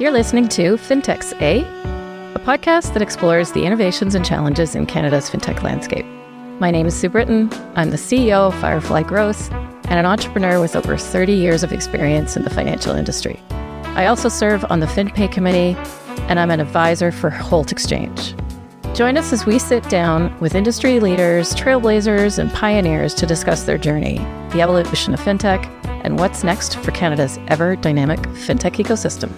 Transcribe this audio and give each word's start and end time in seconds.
You're 0.00 0.12
listening 0.12 0.48
to 0.48 0.78
FinTechs 0.78 1.38
A, 1.42 1.60
a 2.34 2.38
podcast 2.38 2.94
that 2.94 3.02
explores 3.02 3.52
the 3.52 3.66
innovations 3.66 4.14
and 4.14 4.24
challenges 4.24 4.74
in 4.74 4.86
Canada's 4.86 5.28
fintech 5.28 5.62
landscape. 5.62 6.06
My 6.58 6.70
name 6.70 6.86
is 6.86 6.98
Sue 6.98 7.10
Britton. 7.10 7.50
I'm 7.76 7.90
the 7.90 7.98
CEO 7.98 8.48
of 8.48 8.54
Firefly 8.62 9.02
Growth 9.02 9.52
and 9.52 9.98
an 9.98 10.06
entrepreneur 10.06 10.58
with 10.58 10.74
over 10.74 10.96
30 10.96 11.34
years 11.34 11.62
of 11.62 11.74
experience 11.74 12.34
in 12.34 12.44
the 12.44 12.48
financial 12.48 12.94
industry. 12.94 13.42
I 13.50 14.06
also 14.06 14.30
serve 14.30 14.64
on 14.70 14.80
the 14.80 14.86
FinPay 14.86 15.30
committee, 15.30 15.76
and 16.30 16.40
I'm 16.40 16.50
an 16.50 16.60
advisor 16.60 17.12
for 17.12 17.28
Holt 17.28 17.68
Xchange. 17.68 18.34
Join 18.96 19.18
us 19.18 19.34
as 19.34 19.44
we 19.44 19.58
sit 19.58 19.86
down 19.90 20.34
with 20.40 20.54
industry 20.54 20.98
leaders, 20.98 21.54
trailblazers, 21.54 22.38
and 22.38 22.50
pioneers 22.54 23.12
to 23.16 23.26
discuss 23.26 23.64
their 23.64 23.76
journey, 23.76 24.16
the 24.52 24.62
evolution 24.62 25.12
of 25.12 25.20
fintech, 25.20 25.66
and 26.04 26.18
what's 26.18 26.42
next 26.42 26.78
for 26.78 26.90
Canada's 26.90 27.38
ever 27.48 27.76
dynamic 27.76 28.20
fintech 28.20 28.82
ecosystem. 28.82 29.30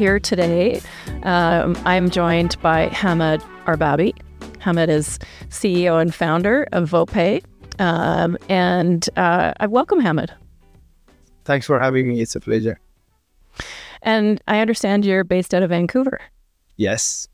Here 0.00 0.18
today, 0.18 0.80
um, 1.24 1.76
I'm 1.84 2.08
joined 2.08 2.56
by 2.62 2.86
Hamed 2.86 3.42
Arbabi. 3.66 4.18
Hamed 4.60 4.88
is 4.88 5.18
CEO 5.50 6.00
and 6.00 6.14
founder 6.14 6.66
of 6.72 6.90
VoPay. 6.90 7.44
Um, 7.78 8.38
and 8.48 9.06
uh, 9.18 9.52
I 9.60 9.66
welcome 9.66 10.00
Hamed. 10.00 10.32
Thanks 11.44 11.66
for 11.66 11.78
having 11.78 12.08
me. 12.08 12.22
It's 12.22 12.34
a 12.34 12.40
pleasure. 12.40 12.80
And 14.00 14.40
I 14.48 14.60
understand 14.60 15.04
you're 15.04 15.22
based 15.22 15.52
out 15.52 15.62
of 15.62 15.68
Vancouver. 15.68 16.18
Yes. 16.78 17.28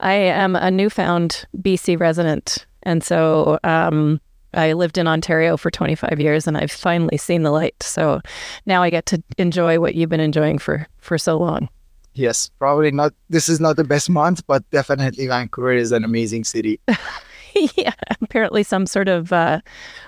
I 0.00 0.14
am 0.14 0.56
a 0.56 0.68
newfound 0.68 1.44
BC 1.56 2.00
resident. 2.00 2.66
And 2.82 3.04
so 3.04 3.60
um, 3.62 4.20
I 4.54 4.72
lived 4.72 4.98
in 4.98 5.06
Ontario 5.06 5.56
for 5.56 5.70
25 5.70 6.20
years 6.20 6.46
and 6.46 6.56
I've 6.56 6.72
finally 6.72 7.16
seen 7.16 7.42
the 7.42 7.50
light. 7.50 7.82
So 7.82 8.20
now 8.66 8.82
I 8.82 8.90
get 8.90 9.06
to 9.06 9.22
enjoy 9.38 9.80
what 9.80 9.94
you've 9.94 10.10
been 10.10 10.20
enjoying 10.20 10.58
for, 10.58 10.86
for 10.98 11.18
so 11.18 11.38
long. 11.38 11.68
Yes, 12.14 12.50
probably 12.58 12.90
not. 12.90 13.14
This 13.30 13.48
is 13.48 13.58
not 13.60 13.76
the 13.76 13.84
best 13.84 14.10
month, 14.10 14.46
but 14.46 14.68
definitely 14.70 15.26
Vancouver 15.26 15.72
is 15.72 15.92
an 15.92 16.04
amazing 16.04 16.44
city. 16.44 16.78
yeah, 17.76 17.94
apparently 18.20 18.62
some 18.62 18.86
sort 18.86 19.08
of, 19.08 19.32
uh, 19.32 19.60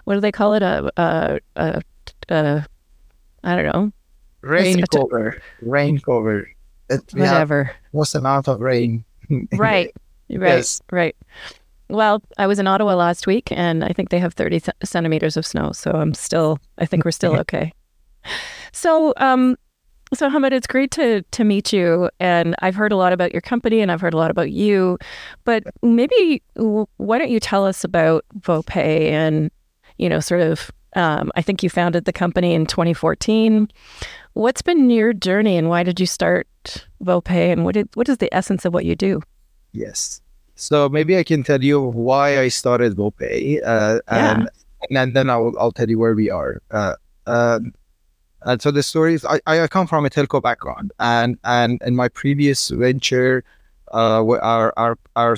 what 0.04 0.14
do 0.14 0.20
they 0.20 0.32
call 0.32 0.52
it? 0.52 0.62
A, 0.62 0.92
a, 0.98 1.40
a, 1.56 1.82
a 2.28 2.66
I 3.42 3.56
don't 3.56 3.72
know. 3.72 3.92
Rain 4.42 4.84
cover. 4.92 5.40
Rain 5.62 5.98
cover. 5.98 6.48
Whatever. 7.12 7.70
Most 7.94 8.14
amount 8.14 8.48
of 8.48 8.60
rain. 8.60 9.04
right. 9.30 9.48
Right. 9.52 9.94
Yes. 10.28 10.80
Right. 10.90 11.14
Well, 11.88 12.22
I 12.38 12.46
was 12.46 12.58
in 12.58 12.66
Ottawa 12.66 12.94
last 12.94 13.26
week, 13.26 13.52
and 13.52 13.84
I 13.84 13.92
think 13.92 14.08
they 14.08 14.18
have 14.18 14.34
30 14.34 14.62
centimeters 14.82 15.36
of 15.36 15.46
snow. 15.46 15.72
So 15.72 15.90
I'm 15.92 16.14
still, 16.14 16.58
I 16.78 16.86
think 16.86 17.04
we're 17.04 17.10
still 17.10 17.36
okay. 17.40 17.72
So, 18.72 19.12
um, 19.18 19.56
so 20.14 20.30
Hamed, 20.30 20.52
it's 20.52 20.66
great 20.66 20.90
to 20.92 21.22
to 21.22 21.44
meet 21.44 21.72
you, 21.72 22.08
and 22.20 22.54
I've 22.60 22.74
heard 22.74 22.92
a 22.92 22.96
lot 22.96 23.12
about 23.12 23.32
your 23.32 23.40
company, 23.40 23.80
and 23.80 23.90
I've 23.90 24.00
heard 24.00 24.14
a 24.14 24.16
lot 24.16 24.30
about 24.30 24.50
you. 24.50 24.98
But 25.44 25.64
maybe 25.82 26.42
why 26.54 27.18
don't 27.18 27.30
you 27.30 27.40
tell 27.40 27.66
us 27.66 27.84
about 27.84 28.24
VoPay 28.40 29.10
and 29.10 29.50
you 29.98 30.08
know, 30.08 30.20
sort 30.20 30.40
of? 30.40 30.70
Um, 30.96 31.32
I 31.34 31.42
think 31.42 31.62
you 31.64 31.70
founded 31.70 32.04
the 32.04 32.12
company 32.12 32.54
in 32.54 32.66
2014. 32.66 33.68
What's 34.34 34.62
been 34.62 34.90
your 34.90 35.12
journey, 35.12 35.56
and 35.56 35.68
why 35.68 35.82
did 35.82 35.98
you 35.98 36.06
start 36.06 36.46
VoPay, 37.02 37.52
and 37.52 37.64
what 37.64 37.74
did, 37.74 37.88
what 37.94 38.08
is 38.08 38.18
the 38.18 38.32
essence 38.32 38.64
of 38.64 38.72
what 38.72 38.84
you 38.84 38.94
do? 38.94 39.20
Yes. 39.72 40.20
So 40.56 40.88
maybe 40.88 41.18
I 41.18 41.24
can 41.24 41.42
tell 41.42 41.62
you 41.62 41.80
why 41.80 42.38
I 42.38 42.48
started 42.48 42.96
VoPay, 42.96 43.60
uh, 43.64 44.00
and, 44.06 44.48
yeah. 44.90 45.02
and 45.02 45.14
then 45.14 45.28
I'll, 45.28 45.52
I'll 45.58 45.72
tell 45.72 45.90
you 45.90 45.98
where 45.98 46.14
we 46.14 46.30
are. 46.30 46.62
Uh, 46.70 46.94
um, 47.26 47.74
and 48.42 48.60
so 48.60 48.70
the 48.70 48.82
story 48.82 49.14
is, 49.14 49.24
I, 49.24 49.40
I 49.46 49.66
come 49.66 49.86
from 49.86 50.04
a 50.04 50.10
telco 50.10 50.42
background, 50.42 50.92
and 51.00 51.38
and 51.44 51.80
in 51.84 51.96
my 51.96 52.08
previous 52.08 52.68
venture, 52.68 53.42
uh, 53.92 54.22
our 54.22 54.78
our 54.78 54.98
our 55.16 55.36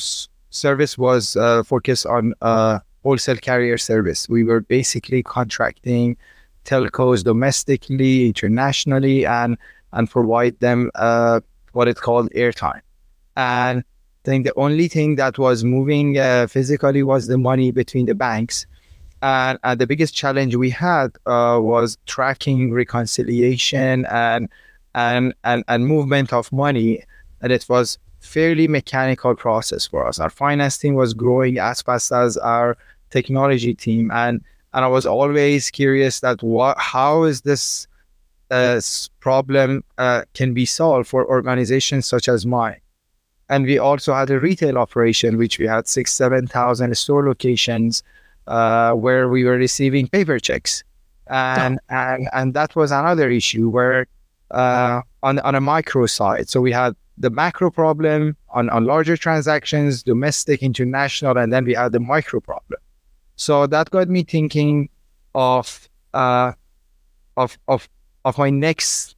service 0.50 0.98
was 0.98 1.36
uh, 1.36 1.62
focused 1.62 2.04
on 2.06 2.34
uh, 2.42 2.80
wholesale 3.04 3.36
carrier 3.36 3.78
service. 3.78 4.28
We 4.28 4.42
were 4.42 4.60
basically 4.60 5.22
contracting 5.22 6.16
telcos 6.64 7.22
domestically, 7.22 8.26
internationally, 8.26 9.24
and 9.24 9.56
and 9.92 10.10
provide 10.10 10.58
them 10.58 10.90
uh, 10.96 11.40
what 11.72 11.86
it's 11.86 12.00
called 12.00 12.28
airtime. 12.32 12.80
And 13.36 13.84
I 14.26 14.28
think 14.28 14.44
the 14.44 14.58
only 14.58 14.88
thing 14.88 15.14
that 15.16 15.38
was 15.38 15.62
moving 15.62 16.18
uh, 16.18 16.48
physically 16.48 17.04
was 17.04 17.28
the 17.28 17.38
money 17.38 17.70
between 17.70 18.06
the 18.06 18.14
banks. 18.16 18.66
And, 19.22 19.56
and 19.62 19.80
the 19.80 19.86
biggest 19.86 20.16
challenge 20.16 20.56
we 20.56 20.68
had 20.68 21.12
uh, 21.26 21.60
was 21.62 21.96
tracking 22.06 22.72
reconciliation 22.72 24.04
and, 24.06 24.48
and, 24.96 25.32
and, 25.44 25.62
and 25.68 25.86
movement 25.86 26.32
of 26.32 26.50
money. 26.50 27.04
And 27.40 27.52
it 27.52 27.66
was 27.68 27.98
fairly 28.18 28.66
mechanical 28.66 29.36
process 29.36 29.86
for 29.86 30.04
us. 30.04 30.18
Our 30.18 30.30
finance 30.30 30.76
team 30.76 30.94
was 30.94 31.14
growing 31.14 31.58
as 31.58 31.80
fast 31.82 32.10
as 32.10 32.36
our 32.36 32.76
technology 33.10 33.74
team. 33.74 34.10
And, 34.10 34.42
and 34.74 34.84
I 34.84 34.88
was 34.88 35.06
always 35.06 35.70
curious 35.70 36.18
that 36.20 36.42
what, 36.42 36.76
how 36.80 37.22
is 37.22 37.42
this 37.42 37.86
uh, 38.50 38.80
problem 39.20 39.84
uh, 39.98 40.22
can 40.34 40.52
be 40.52 40.66
solved 40.66 41.06
for 41.06 41.24
organizations 41.28 42.06
such 42.06 42.28
as 42.28 42.44
mine? 42.44 42.80
And 43.48 43.64
we 43.64 43.78
also 43.78 44.12
had 44.12 44.30
a 44.30 44.40
retail 44.40 44.76
operation, 44.78 45.36
which 45.36 45.58
we 45.58 45.66
had 45.66 45.86
six, 45.86 46.12
7,000 46.12 46.96
store 46.96 47.26
locations 47.26 48.02
uh, 48.46 48.92
where 48.92 49.28
we 49.28 49.44
were 49.44 49.56
receiving 49.56 50.08
paper 50.08 50.38
checks. 50.38 50.82
And, 51.28 51.78
oh. 51.90 51.94
and, 51.94 52.28
and 52.32 52.54
that 52.54 52.74
was 52.76 52.90
another 52.90 53.30
issue 53.30 53.68
where 53.68 54.06
uh, 54.50 55.02
on, 55.22 55.38
on 55.40 55.54
a 55.54 55.60
micro 55.60 56.06
side, 56.06 56.48
so 56.48 56.60
we 56.60 56.72
had 56.72 56.94
the 57.18 57.30
macro 57.30 57.70
problem 57.70 58.36
on, 58.50 58.68
on 58.70 58.84
larger 58.84 59.16
transactions, 59.16 60.02
domestic, 60.02 60.62
international, 60.62 61.36
and 61.38 61.52
then 61.52 61.64
we 61.64 61.74
had 61.74 61.92
the 61.92 62.00
micro 62.00 62.40
problem. 62.40 62.80
So 63.36 63.66
that 63.66 63.90
got 63.90 64.08
me 64.08 64.22
thinking 64.22 64.88
of 65.34 65.88
uh, 66.14 66.52
of 67.36 67.58
of 67.68 67.88
of 68.24 68.38
my 68.38 68.50
next 68.50 69.14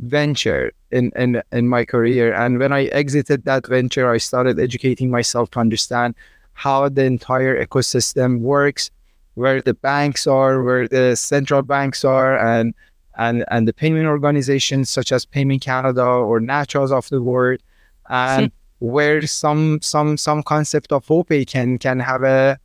venture 0.00 0.72
in, 0.94 1.10
in 1.16 1.42
in 1.52 1.68
my 1.68 1.84
career. 1.84 2.32
And 2.32 2.58
when 2.58 2.72
I 2.72 2.84
exited 3.00 3.44
that 3.44 3.66
venture, 3.66 4.08
I 4.10 4.18
started 4.18 4.58
educating 4.60 5.10
myself 5.10 5.50
to 5.50 5.60
understand 5.60 6.14
how 6.54 6.88
the 6.88 7.04
entire 7.04 7.54
ecosystem 7.64 8.38
works, 8.38 8.90
where 9.34 9.60
the 9.60 9.74
banks 9.74 10.26
are, 10.26 10.62
where 10.62 10.86
the 10.86 11.16
central 11.16 11.62
banks 11.62 12.04
are, 12.04 12.38
and 12.38 12.74
and 13.16 13.44
and 13.50 13.66
the 13.66 13.72
payment 13.72 14.06
organizations 14.06 14.88
such 14.88 15.10
as 15.10 15.26
Payment 15.26 15.62
Canada 15.62 16.04
or 16.04 16.38
Naturals 16.40 16.92
of 16.92 17.08
the 17.08 17.20
world, 17.20 17.60
and 18.08 18.52
where 18.78 19.26
some 19.26 19.80
some 19.82 20.16
some 20.16 20.42
concept 20.44 20.92
of 20.92 21.04
VoPay 21.06 21.46
can 21.46 21.78
can 21.78 21.98
have 21.98 22.22
a 22.22 22.58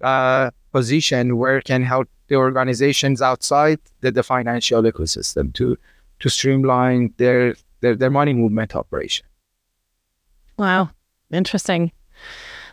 uh, 0.00 0.50
position 0.70 1.38
where 1.38 1.58
it 1.58 1.64
can 1.64 1.82
help 1.82 2.08
the 2.28 2.36
organizations 2.36 3.20
outside 3.20 3.78
the, 4.00 4.10
the 4.10 4.22
financial 4.22 4.82
ecosystem 4.82 5.52
to 5.54 5.76
to 6.24 6.30
streamline 6.30 7.12
their 7.18 7.54
their, 7.82 7.94
their 7.94 8.08
money 8.08 8.32
movement 8.32 8.74
operation. 8.74 9.26
Wow, 10.56 10.88
interesting. 11.30 11.92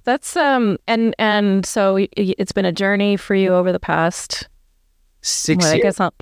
That's 0.05 0.37
um 0.37 0.77
and 0.87 1.13
and 1.19 1.65
so 1.65 1.97
it's 2.15 2.53
been 2.53 2.63
a 2.63 2.71
journey 2.71 3.17
for 3.17 3.35
you 3.35 3.53
over 3.53 3.73
the 3.73 3.79
past 3.79 4.47
six. 5.21 5.65
Well, 5.65 5.73
I 5.75 5.79
guess 5.79 5.99
not 5.99 6.13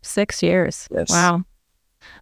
six 0.00 0.42
years. 0.42 0.88
Yes. 0.90 1.10
Wow, 1.10 1.44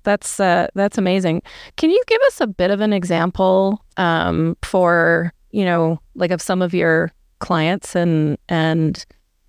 that's 0.02 0.38
uh, 0.38 0.66
that's 0.74 0.98
amazing. 0.98 1.40
Can 1.78 1.88
you 1.88 2.02
give 2.06 2.20
us 2.26 2.42
a 2.42 2.46
bit 2.46 2.70
of 2.70 2.82
an 2.82 2.92
example 2.92 3.82
um, 3.96 4.58
for 4.62 5.32
you 5.52 5.64
know 5.64 5.98
like 6.14 6.32
of 6.32 6.42
some 6.42 6.60
of 6.60 6.74
your 6.74 7.12
clients 7.38 7.96
and 7.96 8.36
and 8.50 9.06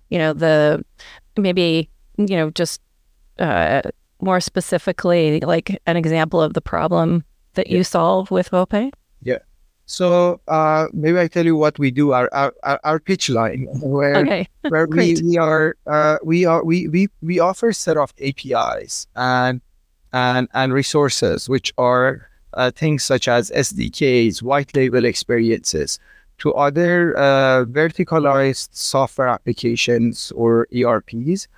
you 0.08 0.16
know 0.16 0.32
the 0.32 0.82
maybe 1.36 1.90
you 2.16 2.34
know 2.34 2.48
just 2.48 2.80
uh, 3.38 3.82
more 4.22 4.40
specifically 4.40 5.40
like 5.40 5.80
an 5.86 5.96
example 5.96 6.40
of 6.40 6.54
the 6.54 6.60
problem 6.60 7.24
that 7.54 7.66
yeah. 7.66 7.78
you 7.78 7.84
solve 7.84 8.30
with 8.30 8.50
VoPay? 8.50 8.92
Yeah. 9.22 9.38
So 9.86 10.40
uh, 10.48 10.86
maybe 10.92 11.18
I 11.18 11.28
tell 11.28 11.44
you 11.44 11.56
what 11.56 11.78
we 11.78 11.90
do. 11.90 12.12
Our 12.12 12.30
our, 12.32 12.80
our 12.84 13.00
pitch 13.00 13.28
line, 13.28 13.66
where 13.82 14.16
okay. 14.16 14.48
where 14.68 14.86
we, 14.86 15.16
we 15.22 15.36
are 15.36 15.76
uh, 15.86 16.18
we 16.22 16.44
are 16.44 16.64
we, 16.64 16.88
we 16.88 17.08
we 17.20 17.40
offer 17.40 17.70
a 17.70 17.74
set 17.74 17.96
of 17.96 18.14
APIs 18.24 19.06
and 19.16 19.60
and 20.12 20.48
and 20.54 20.72
resources 20.72 21.48
which 21.48 21.74
are 21.76 22.28
uh, 22.54 22.70
things 22.70 23.02
such 23.02 23.28
as 23.28 23.50
SDKs, 23.50 24.42
white 24.42 24.74
label 24.76 25.04
experiences 25.04 25.98
to 26.38 26.52
other 26.54 27.16
uh, 27.16 27.64
verticalized 27.66 28.68
software 28.72 29.28
applications 29.28 30.32
or 30.32 30.66
ERPs 30.74 31.48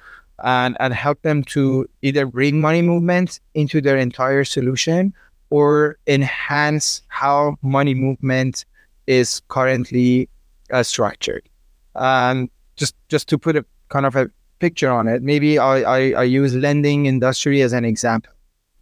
and, 0.42 0.76
and 0.80 0.92
help 0.92 1.22
them 1.22 1.44
to 1.44 1.88
either 2.02 2.26
bring 2.26 2.60
money 2.60 2.82
movement 2.82 3.40
into 3.54 3.80
their 3.80 3.96
entire 3.96 4.44
solution 4.44 5.14
or 5.50 5.98
enhance 6.06 7.02
how 7.08 7.56
money 7.62 7.94
movement 7.94 8.64
is 9.06 9.40
currently 9.48 10.28
uh, 10.72 10.82
structured. 10.82 11.48
Um, 11.94 12.50
just 12.76 12.96
just 13.08 13.28
to 13.28 13.38
put 13.38 13.54
a 13.54 13.64
kind 13.88 14.06
of 14.06 14.16
a 14.16 14.28
picture 14.58 14.90
on 14.90 15.06
it, 15.06 15.22
maybe 15.22 15.58
I, 15.58 15.82
I, 15.82 16.10
I 16.10 16.22
use 16.24 16.54
lending 16.54 17.06
industry 17.06 17.62
as 17.62 17.72
an 17.72 17.84
example. 17.84 18.32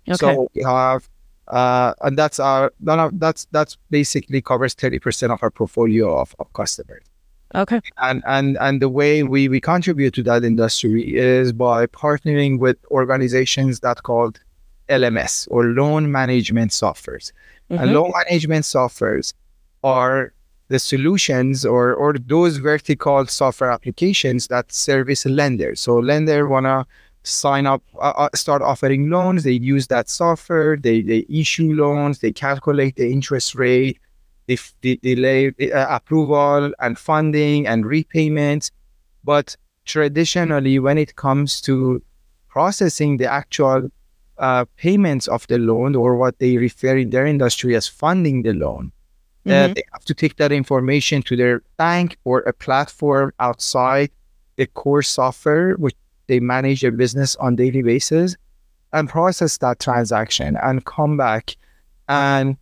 Okay. 0.09 0.17
So 0.17 0.49
we 0.55 0.63
have, 0.63 1.09
uh, 1.49 1.93
and 2.01 2.17
that's 2.17 2.41
our, 2.41 2.73
that's 2.81 3.47
that's 3.51 3.77
basically 3.91 4.41
covers 4.41 4.73
thirty 4.75 4.99
percent 4.99 5.33
of 5.33 5.43
our 5.43 5.51
portfolio 5.51 6.19
of, 6.19 6.35
of 6.39 6.51
customers. 6.55 7.05
Okay. 7.55 7.81
And 7.99 8.23
and 8.27 8.57
and 8.61 8.81
the 8.81 8.89
way 8.89 9.23
we 9.23 9.49
we 9.49 9.61
contribute 9.61 10.15
to 10.15 10.23
that 10.25 10.45
industry 10.45 11.17
is 11.17 11.53
by 11.53 11.87
partnering 11.87 12.59
with 12.59 12.77
organizations 12.91 13.81
that 13.81 14.03
called 14.03 14.41
LMS 14.89 15.47
or 15.51 15.65
loan 15.65 16.11
management 16.11 16.71
softwares. 16.71 17.33
And 17.71 17.91
Mhm. 17.91 17.95
loan 17.95 18.13
management 18.27 18.65
softwares 18.65 19.35
are 19.85 20.33
the 20.69 20.79
solutions 20.79 21.65
or 21.65 21.93
or 21.95 22.15
those 22.15 22.57
vertical 22.57 23.27
software 23.27 23.71
applications 23.71 24.47
that 24.49 24.73
service 24.73 25.27
lenders. 25.27 25.81
So 25.81 25.99
lender 25.99 26.49
wanna 26.49 26.87
sign 27.25 27.67
up, 27.67 27.83
uh, 28.01 28.13
uh, 28.17 28.29
start 28.35 28.63
offering 28.63 29.09
loans. 29.11 29.45
They 29.45 29.53
use 29.53 29.87
that 29.89 30.09
software. 30.09 30.77
They 30.77 31.03
they 31.03 31.27
issue 31.29 31.75
loans. 31.75 32.19
They 32.21 32.33
calculate 32.33 32.97
the 32.97 33.11
interest 33.11 33.55
rate. 33.55 33.99
They, 34.47 34.55
f- 34.55 34.75
they 34.83 34.97
delay 34.97 35.53
uh, 35.73 35.87
approval 35.89 36.73
and 36.81 36.99
funding 36.99 37.67
and 37.67 37.87
repayments. 37.87 38.71
But 39.25 39.57
traditionally, 39.85 40.79
when 40.79 40.99
it 40.99 41.17
comes 41.17 41.61
to 41.63 42.03
processing 42.49 43.17
the 43.19 43.27
actual 43.31 43.89
uh, 44.39 44.65
payments 44.77 45.29
of 45.29 45.47
the 45.47 45.59
loan 45.59 45.95
or 45.95 46.17
what 46.17 46.39
they 46.39 46.57
refer 46.57 46.97
in 46.97 47.11
their 47.11 47.27
industry 47.27 47.77
as 47.77 47.87
funding 47.87 48.43
the 48.43 48.53
loan, 48.53 48.91
uh, 49.47 49.51
Mhm. 49.51 49.75
they 49.75 49.83
have 49.93 50.05
to 50.05 50.15
take 50.15 50.37
that 50.37 50.53
information 50.53 51.23
to 51.23 51.37
their 51.37 51.63
bank 51.77 52.17
or 52.25 52.41
a 52.41 52.53
platform 52.53 53.33
outside 53.39 54.11
the 54.57 54.67
core 54.67 55.03
software, 55.03 55.75
which 55.75 55.97
they 56.27 56.41
manage 56.41 56.81
their 56.83 56.91
business 56.93 57.37
on 57.37 57.57
daily 57.57 57.83
basis, 57.83 58.37
and 58.93 59.09
process 59.09 59.59
that 59.59 59.79
transaction 59.81 60.57
and 60.63 60.85
come 60.85 61.17
back 61.17 61.57
and 62.09 62.57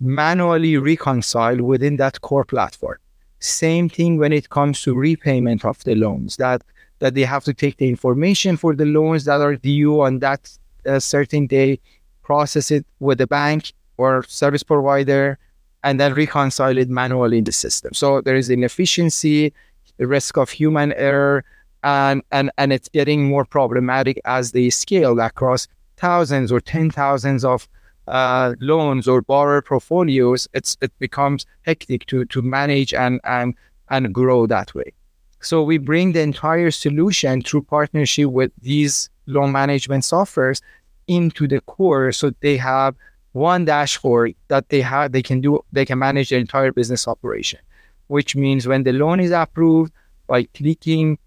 manually 0.00 0.76
reconcile 0.76 1.62
within 1.62 1.96
that 1.96 2.20
core 2.20 2.44
platform. 2.44 2.98
Same 3.40 3.88
thing 3.88 4.18
when 4.18 4.32
it 4.32 4.50
comes 4.50 4.82
to 4.82 4.94
repayment 4.94 5.64
of 5.64 5.82
the 5.84 5.94
loans 5.94 6.36
that 6.36 6.62
that 6.98 7.14
they 7.14 7.24
have 7.24 7.44
to 7.44 7.52
take 7.52 7.76
the 7.76 7.88
information 7.88 8.56
for 8.56 8.74
the 8.74 8.86
loans 8.86 9.26
that 9.26 9.40
are 9.42 9.56
due 9.56 10.00
on 10.00 10.18
that 10.20 10.50
uh, 10.86 10.98
certain 10.98 11.46
day, 11.46 11.78
process 12.22 12.70
it 12.70 12.86
with 13.00 13.18
the 13.18 13.26
bank 13.26 13.72
or 13.98 14.22
service 14.22 14.62
provider, 14.62 15.38
and 15.84 16.00
then 16.00 16.14
reconcile 16.14 16.78
it 16.78 16.88
manually 16.88 17.38
in 17.38 17.44
the 17.44 17.52
system. 17.52 17.92
So 17.92 18.22
there 18.22 18.36
is 18.36 18.48
inefficiency, 18.48 19.52
the 19.98 20.06
risk 20.06 20.38
of 20.38 20.48
human 20.48 20.92
error, 20.94 21.44
and 21.84 22.22
and 22.32 22.50
and 22.58 22.72
it's 22.72 22.88
getting 22.88 23.28
more 23.28 23.44
problematic 23.44 24.20
as 24.24 24.52
they 24.52 24.70
scale 24.70 25.20
across 25.20 25.68
thousands 25.96 26.50
or 26.50 26.60
ten 26.60 26.90
thousands 26.90 27.44
of 27.44 27.68
uh, 28.08 28.54
loans 28.60 29.08
or 29.08 29.22
borrower 29.22 29.62
portfolios. 29.62 30.48
It's 30.52 30.76
it 30.80 30.92
becomes 30.98 31.46
hectic 31.62 32.06
to 32.06 32.24
to 32.26 32.42
manage 32.42 32.94
and 32.94 33.20
and 33.24 33.54
and 33.90 34.12
grow 34.12 34.46
that 34.46 34.74
way. 34.74 34.92
So 35.40 35.62
we 35.62 35.78
bring 35.78 36.12
the 36.12 36.20
entire 36.20 36.70
solution 36.70 37.42
through 37.42 37.62
partnership 37.62 38.30
with 38.30 38.52
these 38.62 39.10
loan 39.26 39.52
management 39.52 40.04
softwares 40.04 40.60
into 41.06 41.46
the 41.46 41.60
core, 41.62 42.10
so 42.10 42.32
they 42.40 42.56
have 42.56 42.94
one 43.32 43.64
dashboard 43.66 44.34
that 44.48 44.68
they 44.70 44.80
have 44.80 45.12
they 45.12 45.22
can 45.22 45.40
do 45.40 45.62
they 45.70 45.84
can 45.84 45.98
manage 45.98 46.30
their 46.30 46.38
entire 46.38 46.72
business 46.72 47.06
operation 47.06 47.60
which 48.06 48.36
means 48.36 48.66
when 48.66 48.84
the 48.84 48.92
loan 48.92 49.20
is 49.20 49.30
approved 49.30 49.92
by 50.26 50.44
clicking 50.54 51.18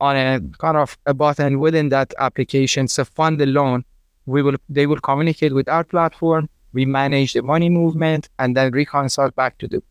on 0.00 0.16
a 0.16 0.40
kind 0.58 0.76
of 0.76 0.98
a 1.06 1.14
button 1.14 1.60
within 1.60 1.88
that 1.90 2.12
application 2.18 2.86
to 2.86 3.04
fund 3.04 3.38
the 3.38 3.46
loan 3.46 3.84
we 4.26 4.42
will 4.42 4.56
they 4.68 4.86
will 4.86 5.00
communicate 5.00 5.54
with 5.54 5.68
our 5.68 5.84
platform 5.84 6.48
we 6.74 6.84
manage 6.84 7.32
the 7.32 7.42
money 7.42 7.70
movement 7.70 8.28
and 8.38 8.56
then 8.56 8.72
reconcile 8.72 9.30
back 9.30 9.56
to 9.58 9.68
the 9.68 9.82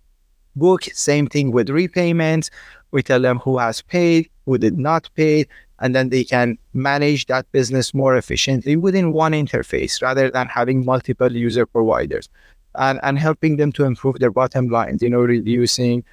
book. 0.55 0.83
Same 0.83 1.27
thing 1.27 1.51
with 1.51 1.69
repayments. 1.69 2.51
We 2.91 3.01
tell 3.01 3.21
them 3.21 3.39
who 3.39 3.57
has 3.57 3.81
paid 3.81 4.29
who 4.45 4.57
did 4.57 4.77
not 4.77 5.09
pay 5.15 5.47
and 5.79 5.95
then 5.95 6.09
they 6.09 6.23
can 6.23 6.57
manage 6.73 7.25
that 7.27 7.49
business 7.53 7.93
more 7.93 8.17
efficiently 8.17 8.75
within 8.75 9.13
one 9.13 9.31
interface 9.31 10.01
rather 10.01 10.29
than 10.29 10.47
having 10.47 10.85
multiple 10.85 11.31
user 11.31 11.65
providers 11.65 12.29
and, 12.75 12.99
and 13.03 13.17
helping 13.17 13.55
them 13.55 13.71
to 13.71 13.85
improve 13.85 14.19
their 14.19 14.31
bottom 14.31 14.67
lines, 14.67 15.01
you 15.01 15.09
know, 15.09 15.21
reducing 15.21 16.03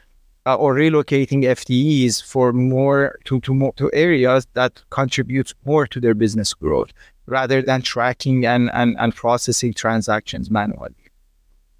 uh, 0.47 0.55
or 0.55 0.75
relocating 0.75 1.43
FTEs 1.43 2.23
for 2.23 2.53
more 2.53 3.19
to, 3.25 3.41
to 3.41 3.53
more 3.53 3.73
to 3.75 3.91
areas 3.93 4.47
that 4.55 4.81
contribute 4.91 5.53
more 5.67 5.87
to 5.89 6.01
their 6.01 6.15
business 6.15 6.55
growth 6.55 6.93
rather 7.31 7.63
than 7.63 7.83
tracking 7.83 8.45
and, 8.45 8.71
and, 8.75 8.97
and 8.99 9.15
processing 9.15 9.73
transactions 9.73 10.51
manually. 10.51 10.95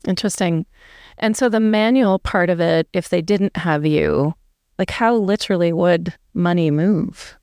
Interesting. 0.07 0.65
And 1.19 1.37
so 1.37 1.49
the 1.49 1.61
manual 1.61 2.19
part 2.19 2.49
of 2.49 2.61
it, 2.61 2.89
if 2.93 3.11
they 3.11 3.21
didn't 3.21 3.57
have 3.57 3.85
you, 3.85 4.35
like 4.79 4.91
how 4.91 5.15
literally 5.15 5.73
would 5.73 6.15
money 6.33 6.71
move? 6.71 7.37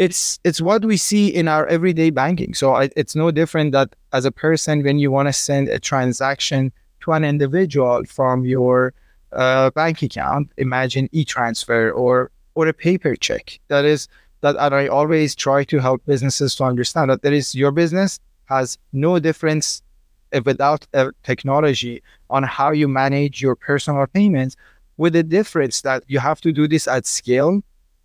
it's 0.00 0.40
it's 0.44 0.62
what 0.62 0.82
we 0.82 0.96
see 0.96 1.28
in 1.28 1.46
our 1.46 1.66
everyday 1.66 2.08
banking. 2.08 2.54
So 2.54 2.74
I, 2.74 2.88
it's 2.96 3.14
no 3.14 3.30
different 3.30 3.72
that 3.72 3.94
as 4.14 4.24
a 4.24 4.32
person, 4.32 4.82
when 4.82 4.98
you 4.98 5.10
want 5.10 5.28
to 5.28 5.32
send 5.34 5.68
a 5.68 5.78
transaction 5.78 6.72
to 7.00 7.12
an 7.12 7.22
individual 7.22 8.04
from 8.06 8.46
your 8.46 8.94
uh, 9.32 9.68
bank 9.72 10.00
account, 10.02 10.52
imagine 10.56 11.10
e-transfer 11.12 11.90
or 11.90 12.30
or 12.54 12.66
a 12.66 12.72
paper 12.72 13.14
check. 13.14 13.60
That 13.68 13.84
is 13.84 14.08
that, 14.42 14.56
and 14.58 14.74
I 14.74 14.88
always 14.88 15.34
try 15.34 15.64
to 15.64 15.78
help 15.78 16.04
businesses 16.06 16.54
to 16.56 16.64
understand 16.64 17.10
that 17.10 17.22
there 17.22 17.32
is 17.32 17.54
your 17.54 17.70
business 17.70 18.20
has 18.46 18.78
no 18.92 19.18
difference 19.18 19.82
uh, 20.32 20.40
without 20.44 20.86
uh, 20.94 21.10
technology 21.22 22.02
on 22.28 22.42
how 22.42 22.70
you 22.70 22.88
manage 22.88 23.42
your 23.42 23.54
personal 23.54 24.06
payments. 24.06 24.56
With 24.96 25.14
the 25.14 25.22
difference 25.22 25.80
that 25.82 26.04
you 26.08 26.18
have 26.18 26.40
to 26.42 26.52
do 26.52 26.68
this 26.68 26.86
at 26.86 27.06
scale 27.06 27.62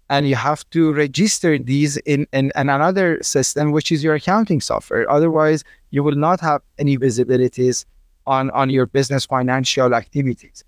and 0.10 0.28
you 0.30 0.36
have 0.36 0.70
to 0.70 0.94
register 0.94 1.58
these 1.58 1.98
in, 1.98 2.28
in, 2.32 2.52
in, 2.56 2.70
another 2.70 3.22
system, 3.22 3.72
which 3.72 3.92
is 3.92 4.04
your 4.04 4.16
accounting 4.16 4.62
software. 4.62 5.10
Otherwise, 5.10 5.64
you 5.90 6.04
will 6.04 6.16
not 6.16 6.40
have 6.40 6.62
any 6.78 6.98
visibilities 6.98 7.86
on, 8.28 8.50
on 8.52 8.70
your 8.70 8.86
business 8.86 9.26
financial 9.26 9.94
activities. 9.94 10.64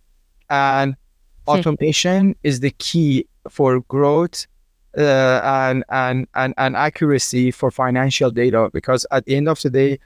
And 0.49 0.95
automation 1.47 2.35
is 2.43 2.59
the 2.59 2.71
key 2.71 3.27
for 3.49 3.79
growth 3.81 4.47
uh, 4.97 5.41
and, 5.43 5.83
and, 5.89 6.27
and, 6.35 6.53
and 6.57 6.75
accuracy 6.75 7.51
for 7.51 7.71
financial 7.71 8.31
data 8.31 8.69
because 8.73 9.05
at 9.11 9.25
the 9.25 9.35
end 9.35 9.47
of 9.47 9.61
the 9.61 9.69
day, 9.69 9.99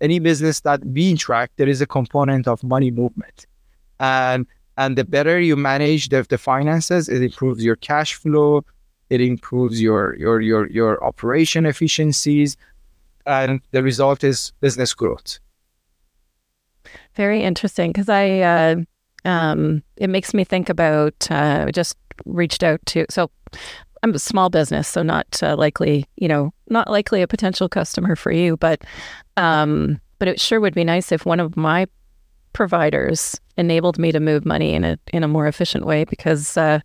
any 0.00 0.18
business 0.18 0.60
that 0.60 0.92
being 0.92 1.16
tracked, 1.16 1.56
there 1.56 1.68
is 1.68 1.80
a 1.80 1.86
component 1.86 2.46
of 2.46 2.62
money 2.62 2.90
movement. 2.90 3.46
And 3.98 4.46
and 4.76 4.96
the 4.96 5.04
better 5.04 5.40
you 5.40 5.56
manage 5.56 6.08
the, 6.08 6.24
the 6.28 6.38
finances, 6.38 7.08
it 7.08 7.20
improves 7.20 7.64
your 7.64 7.74
cash 7.74 8.14
flow, 8.14 8.64
it 9.10 9.20
improves 9.20 9.80
your 9.80 10.14
your 10.16 10.40
your 10.40 10.68
your 10.70 11.02
operation 11.04 11.66
efficiencies 11.66 12.56
and 13.26 13.60
the 13.70 13.82
result 13.82 14.24
is 14.24 14.52
business 14.60 14.94
growth 14.94 15.38
very 17.14 17.42
interesting 17.42 17.90
because 17.90 18.08
i 18.08 18.40
uh, 18.40 18.76
um, 19.24 19.82
it 19.96 20.08
makes 20.08 20.32
me 20.32 20.44
think 20.44 20.68
about 20.68 21.30
uh, 21.30 21.70
just 21.72 21.96
reached 22.24 22.62
out 22.62 22.80
to 22.86 23.04
so 23.10 23.30
i'm 24.02 24.14
a 24.14 24.18
small 24.18 24.48
business 24.50 24.86
so 24.88 25.02
not 25.02 25.42
uh, 25.42 25.56
likely 25.56 26.06
you 26.16 26.28
know 26.28 26.52
not 26.68 26.90
likely 26.90 27.22
a 27.22 27.26
potential 27.28 27.68
customer 27.68 28.14
for 28.16 28.30
you 28.32 28.56
but 28.56 28.82
um, 29.36 30.00
but 30.18 30.28
it 30.28 30.40
sure 30.40 30.60
would 30.60 30.74
be 30.74 30.84
nice 30.84 31.12
if 31.12 31.24
one 31.26 31.40
of 31.40 31.56
my 31.56 31.86
providers 32.52 33.40
enabled 33.56 33.98
me 33.98 34.10
to 34.12 34.20
move 34.20 34.44
money 34.44 34.74
in 34.74 34.84
a 34.84 34.98
in 35.12 35.22
a 35.22 35.28
more 35.28 35.46
efficient 35.46 35.84
way 35.86 36.04
because 36.04 36.56
uh, 36.56 36.80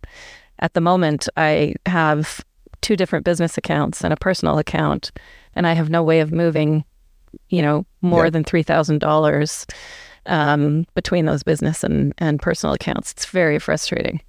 at 0.60 0.74
the 0.74 0.80
moment, 0.80 1.28
I 1.36 1.74
have 1.86 2.44
two 2.80 2.94
different 2.96 3.24
business 3.24 3.58
accounts 3.58 4.04
and 4.04 4.12
a 4.12 4.16
personal 4.16 4.58
account, 4.58 5.10
and 5.56 5.66
I 5.66 5.72
have 5.72 5.90
no 5.90 6.02
way 6.02 6.20
of 6.20 6.30
moving, 6.30 6.84
you 7.48 7.60
know, 7.60 7.84
more 8.02 8.24
Yeah. 8.26 8.30
than 8.30 8.44
three 8.44 8.62
thousand 8.62 8.98
dollars 9.00 9.66
um, 10.26 10.86
between 10.94 11.26
those 11.26 11.42
business 11.42 11.82
and, 11.82 12.14
and 12.18 12.40
personal 12.40 12.72
accounts. 12.74 13.10
It's 13.12 13.26
very 13.26 13.58
frustrating. 13.58 14.20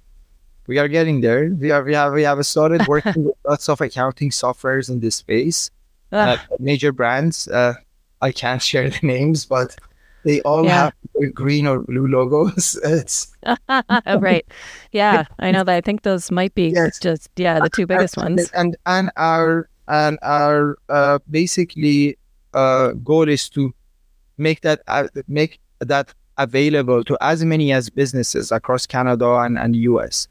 We 0.66 0.78
are 0.78 0.88
getting 0.88 1.20
there 1.20 1.48
we 1.60 1.68
have 1.68 1.84
we 1.84 1.94
have 1.94 2.12
we 2.12 2.22
have 2.22 2.44
started 2.46 2.86
working 2.94 3.24
with 3.24 3.34
lots 3.46 3.68
of 3.68 3.80
accounting 3.80 4.30
softwares 4.30 4.88
in 4.90 5.00
this 5.00 5.16
space 5.16 5.70
uh, 6.12 6.36
Ah, 6.38 6.54
major 6.58 6.92
brands 6.92 7.48
uh, 7.48 7.74
i 8.22 8.30
can't 8.32 8.62
share 8.70 8.88
the 8.90 9.06
names 9.06 9.44
but 9.46 9.76
they 10.24 10.40
all 10.42 10.64
Yeah. 10.64 10.90
have 10.90 11.34
green 11.34 11.66
or 11.66 11.80
blue 11.80 12.06
logos 12.08 12.78
it's 12.84 13.32
oh, 14.06 14.18
right. 14.18 14.44
Yeah, 14.90 15.24
I 15.38 15.52
know 15.52 15.62
that. 15.62 15.76
I 15.76 15.80
think 15.80 16.02
those 16.02 16.32
might 16.32 16.52
be 16.54 16.70
Yes. 16.74 16.98
just 16.98 17.30
yeah 17.36 17.60
the 17.60 17.70
two 17.70 17.86
biggest 17.86 18.16
ones. 18.16 18.50
and 18.52 18.76
and 18.86 19.10
our 19.16 19.68
and 19.86 20.18
our 20.22 20.78
uh, 20.88 21.18
basically 21.30 22.18
uh, 22.54 22.90
goal 23.06 23.28
is 23.28 23.48
to 23.50 23.72
make 24.36 24.62
that 24.62 24.82
uh, 24.88 25.06
make 25.28 25.60
that 25.78 26.12
available 26.38 27.04
to 27.04 27.16
as 27.20 27.44
many 27.44 27.70
as 27.72 27.88
businesses 27.88 28.50
across 28.50 28.84
Canada 28.86 29.30
and, 29.46 29.56
and 29.58 29.76
US. 29.76 30.26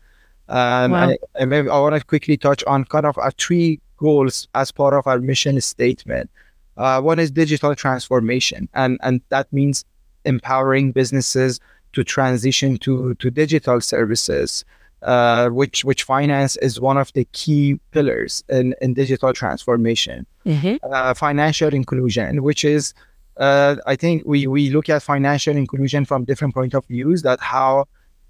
And 0.47 0.93
Wow. 0.93 1.09
I, 1.09 1.17
I, 1.39 1.45
maybe 1.45 1.69
I 1.69 1.79
want 1.79 1.95
to 1.95 2.03
quickly 2.03 2.37
touch 2.37 2.63
on 2.65 2.85
kind 2.85 3.05
of 3.05 3.17
our 3.17 3.31
three 3.31 3.79
goals 3.97 4.47
as 4.53 4.71
part 4.71 4.93
of 4.93 5.07
our 5.07 5.19
mission 5.19 5.59
statement. 5.61 6.29
Uh, 6.77 7.01
one 7.01 7.19
is 7.19 7.31
digital 7.31 7.73
transformation, 7.73 8.67
and 8.73 8.99
and 9.01 9.21
that 9.29 9.51
means 9.53 9.85
empowering 10.25 10.91
businesses 10.91 11.59
to 11.93 12.03
transition 12.03 12.77
to 12.79 13.15
to 13.15 13.31
digital 13.31 13.79
services, 13.79 14.65
uh, 15.01 15.47
which 15.49 15.85
which 15.85 16.03
finance 16.03 16.57
is 16.57 16.79
one 16.79 16.97
of 16.97 17.13
the 17.13 17.25
key 17.31 17.79
pillars 17.91 18.43
in, 18.49 18.75
in 18.81 18.93
digital 18.93 19.31
transformation. 19.31 20.25
Mm-hmm. 20.45 20.75
Uh, 20.91 21.13
financial 21.13 21.73
inclusion, 21.73 22.43
which 22.43 22.65
is 22.65 22.93
uh, 23.37 23.77
I 23.85 23.95
think 23.95 24.23
we 24.25 24.45
we 24.45 24.69
look 24.69 24.89
at 24.89 25.01
financial 25.01 25.55
inclusion 25.55 26.03
from 26.05 26.25
different 26.25 26.53
point 26.53 26.73
of 26.73 26.85
views. 26.87 27.21
That 27.21 27.39
how 27.39 27.85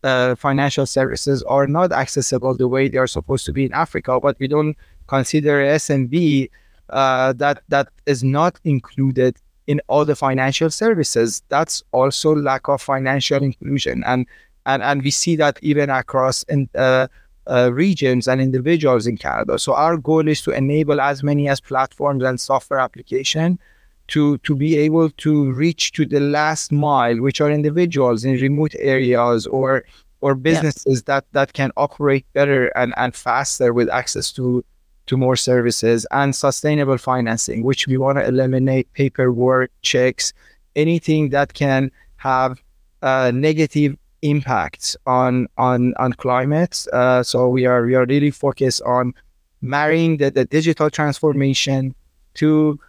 uh, 0.06 0.36
financial 0.36 0.86
services 0.86 1.42
are 1.44 1.66
not 1.66 1.92
accessible 1.92 2.56
the 2.56 2.68
way 2.68 2.88
they 2.88 3.00
are 3.00 3.08
supposed 3.08 3.46
to 3.48 3.52
be 3.52 3.66
in 3.66 3.74
Africa, 3.74 4.20
but 4.20 4.38
we 4.40 4.48
don't 4.48 4.78
consider 5.08 5.64
SMB 5.66 6.50
uh, 6.92 7.34
that 7.34 7.64
that 7.70 7.90
is 8.06 8.24
not 8.24 8.60
included 8.64 9.36
in 9.66 9.82
all 9.88 10.06
the 10.06 10.16
financial 10.16 10.70
services. 10.70 11.42
That's 11.50 11.84
also 11.92 12.36
lack 12.36 12.68
of 12.68 12.82
financial 12.82 13.42
inclusion, 13.42 14.04
and 14.06 14.28
and 14.68 14.84
and 14.84 15.02
we 15.02 15.10
see 15.10 15.36
that 15.38 15.58
even 15.64 15.90
across 15.90 16.44
in, 16.44 16.70
uh, 16.76 17.08
uh, 17.48 17.72
regions 17.74 18.28
and 18.28 18.40
individuals 18.40 19.08
in 19.08 19.18
Canada. 19.18 19.58
So 19.58 19.74
our 19.74 19.98
goal 19.98 20.28
is 20.28 20.42
to 20.44 20.52
enable 20.52 21.02
as 21.02 21.24
many 21.24 21.50
as 21.50 21.60
platforms 21.60 22.24
and 22.24 22.40
software 22.40 22.80
application 22.80 23.60
to 24.08 24.38
to 24.40 24.56
be 24.56 24.78
able 24.78 25.10
to 25.10 25.52
reach 25.54 25.92
to 25.94 26.06
the 26.06 26.20
last 26.20 26.72
mile, 26.72 27.18
which 27.22 27.42
are 27.42 27.52
individuals 27.52 28.24
in 28.26 28.36
remote 28.36 28.76
areas 28.80 29.48
or 29.48 29.84
or 30.22 30.36
businesses 30.36 31.04
yeah. 31.08 31.16
that 31.16 31.26
that 31.32 31.54
can 31.54 31.72
operate 31.78 32.26
better 32.34 32.68
and, 32.78 32.94
and 32.98 33.16
faster 33.16 33.74
with 33.74 33.90
access 33.90 34.32
to 34.32 34.64
to 35.08 35.18
more 35.18 35.36
services 35.36 36.08
and 36.12 36.36
sustainable 36.36 36.98
financing, 36.98 37.64
which 37.64 37.88
we 37.88 37.98
want 37.98 38.18
to 38.18 38.26
eliminate 38.26 38.92
paperwork, 38.94 39.72
checks, 39.84 40.34
anything 40.76 41.30
that 41.30 41.54
can 41.54 41.92
have 42.18 42.60
uh, 43.04 43.32
negative 43.34 43.96
impacts 44.22 44.98
on 45.06 45.48
on 45.58 45.94
on 45.98 46.14
climate. 46.14 46.88
Uh, 46.92 47.22
so 47.22 47.48
we 47.48 47.66
are 47.66 47.86
we 47.86 47.96
are 47.96 48.06
really 48.06 48.32
focused 48.32 48.82
on 48.82 49.14
marrying 49.62 50.18
the, 50.18 50.32
the 50.32 50.46
digital 50.46 50.90
transformation 50.90 51.94
to 52.36 52.80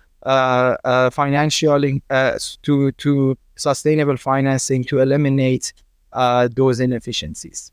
financial 1.13 1.85
uh, 2.11 2.39
to 2.63 2.93
to 2.93 3.37
sustainable 3.57 4.17
financing 4.17 4.85
to 4.85 4.99
eliminate 4.99 5.73
those 6.13 6.81
inefficiencies. 6.81 7.73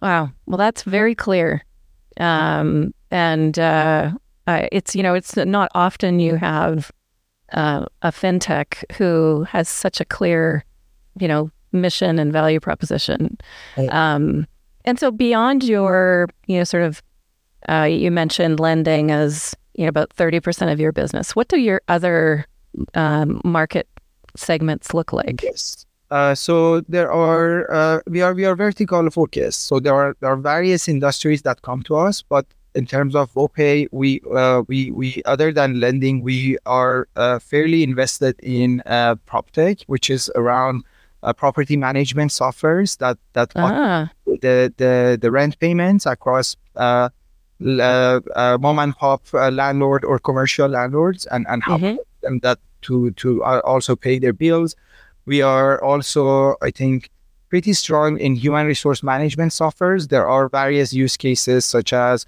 Wow. 0.00 0.32
Well, 0.46 0.58
that's 0.58 0.82
very 0.82 1.14
clear. 1.14 1.64
Um, 2.18 2.92
and 3.10 3.58
uh, 3.58 4.12
it's 4.46 4.94
you 4.94 5.02
know 5.02 5.14
it's 5.14 5.36
not 5.36 5.70
often 5.74 6.18
you 6.18 6.36
have 6.36 6.90
uh, 7.52 7.86
a 8.02 8.10
fintech 8.10 8.84
who 8.96 9.44
has 9.44 9.68
such 9.68 10.00
a 10.00 10.04
clear 10.04 10.64
you 11.18 11.28
know 11.28 11.50
mission 11.72 12.18
and 12.18 12.32
value 12.32 12.60
proposition. 12.60 13.38
Um, 13.90 14.46
and 14.84 14.98
so 14.98 15.10
beyond 15.10 15.62
your 15.62 16.28
you 16.46 16.58
know 16.58 16.64
sort 16.64 16.82
of 16.82 17.02
uh, 17.68 17.84
you 17.84 18.10
mentioned 18.10 18.58
lending 18.58 19.10
as 19.10 19.54
you 19.74 19.84
know 19.84 19.88
about 19.88 20.10
30% 20.10 20.72
of 20.72 20.80
your 20.80 20.92
business. 20.92 21.34
What 21.34 21.48
do 21.48 21.58
your 21.58 21.80
other 21.88 22.46
um, 22.94 23.40
market 23.44 23.88
segments 24.36 24.94
look 24.94 25.12
like? 25.12 25.42
Yes. 25.42 25.86
Uh, 26.10 26.34
so 26.34 26.80
there 26.82 27.10
are 27.10 27.72
uh, 27.72 28.00
we 28.06 28.20
are 28.20 28.34
we 28.34 28.44
are 28.44 28.54
vertical 28.54 29.08
focused. 29.10 29.66
So 29.66 29.80
there 29.80 29.94
are 29.94 30.14
there 30.20 30.30
are 30.30 30.36
various 30.36 30.88
industries 30.88 31.42
that 31.42 31.62
come 31.62 31.82
to 31.84 31.96
us, 31.96 32.20
but 32.20 32.44
in 32.74 32.86
terms 32.86 33.14
of 33.14 33.32
VoPay, 33.32 33.88
we 33.92 34.20
uh, 34.34 34.62
we 34.68 34.90
we 34.90 35.22
other 35.24 35.52
than 35.52 35.80
lending, 35.80 36.22
we 36.22 36.58
are 36.66 37.08
uh, 37.16 37.38
fairly 37.38 37.82
invested 37.82 38.38
in 38.40 38.82
uh, 38.86 39.16
PropTech, 39.26 39.84
which 39.84 40.10
is 40.10 40.30
around 40.34 40.84
uh, 41.22 41.32
property 41.32 41.76
management 41.76 42.30
softwares 42.30 42.98
that 42.98 43.18
that 43.32 43.52
ah. 43.56 44.10
the 44.26 44.72
the 44.76 45.18
the 45.20 45.30
rent 45.30 45.58
payments 45.60 46.06
across 46.06 46.56
uh, 46.76 47.08
mom 48.58 48.78
and 48.78 48.94
pop 48.96 49.22
uh, 49.34 49.50
landlord 49.50 50.04
or 50.04 50.18
commercial 50.18 50.68
landlords 50.68 51.26
and, 51.26 51.46
and 51.48 51.62
help 51.62 51.80
mm-hmm. 51.80 51.96
them 52.22 52.38
that 52.40 52.58
to 52.82 53.10
to 53.12 53.42
uh, 53.44 53.60
also 53.64 53.96
pay 53.96 54.18
their 54.18 54.32
bills. 54.32 54.74
We 55.24 55.40
are 55.40 55.82
also, 55.82 56.56
I 56.62 56.70
think, 56.70 57.10
pretty 57.48 57.72
strong 57.74 58.18
in 58.18 58.34
human 58.34 58.66
resource 58.66 59.02
management 59.02 59.52
softwares. 59.52 60.08
There 60.08 60.26
are 60.26 60.48
various 60.48 60.92
use 60.92 61.16
cases 61.16 61.64
such 61.64 61.92
as 61.92 62.26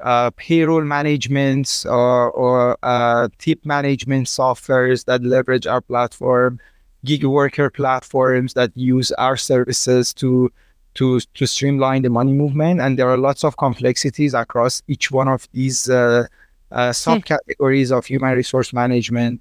uh, 0.00 0.30
payroll 0.36 0.82
management 0.82 1.84
or, 1.88 2.30
or 2.30 2.78
uh, 2.82 3.28
tip 3.38 3.64
management 3.64 4.26
softwares 4.26 5.06
that 5.06 5.22
leverage 5.22 5.66
our 5.66 5.80
platform, 5.80 6.60
gig 7.04 7.24
worker 7.24 7.70
platforms 7.70 8.54
that 8.54 8.70
use 8.76 9.10
our 9.12 9.36
services 9.36 10.12
to 10.14 10.52
to 10.96 11.20
to 11.20 11.46
streamline 11.46 12.02
the 12.02 12.10
money 12.10 12.32
movement. 12.32 12.80
And 12.80 12.98
there 12.98 13.08
are 13.08 13.16
lots 13.18 13.44
of 13.44 13.56
complexities 13.56 14.34
across 14.34 14.82
each 14.88 15.10
one 15.10 15.28
of 15.28 15.48
these 15.52 15.88
uh, 15.88 16.26
uh, 16.70 16.86
hmm. 16.86 16.90
subcategories 16.90 17.96
of 17.96 18.06
human 18.06 18.34
resource 18.34 18.72
management. 18.72 19.40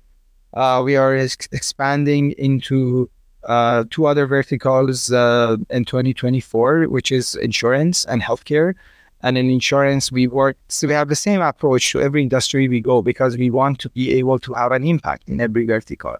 Uh, 0.54 0.82
we 0.86 0.96
are 0.96 1.16
ex- 1.16 1.50
expanding 1.52 2.32
into 2.38 3.10
uh, 3.44 3.84
two 3.90 4.06
other 4.06 4.26
verticals 4.26 5.12
uh, 5.12 5.58
in 5.70 5.86
2024, 5.86 6.86
which 6.86 7.12
is 7.12 7.36
insurance 7.36 8.06
and 8.06 8.22
healthcare. 8.22 8.74
And 9.22 9.38
in 9.38 9.50
insurance, 9.50 10.12
we 10.12 10.28
work, 10.28 10.56
so 10.70 10.88
we 10.88 10.94
have 10.94 11.10
the 11.10 11.16
same 11.16 11.42
approach 11.42 11.92
to 11.92 12.02
every 12.02 12.22
industry 12.22 12.68
we 12.68 12.80
go 12.80 13.02
because 13.02 13.38
we 13.38 13.50
want 13.50 13.80
to 13.80 13.90
be 13.90 14.14
able 14.14 14.40
to 14.40 14.54
have 14.54 14.72
an 14.72 14.86
impact 14.86 15.28
in 15.28 15.42
every 15.42 15.66
vertical. 15.66 16.16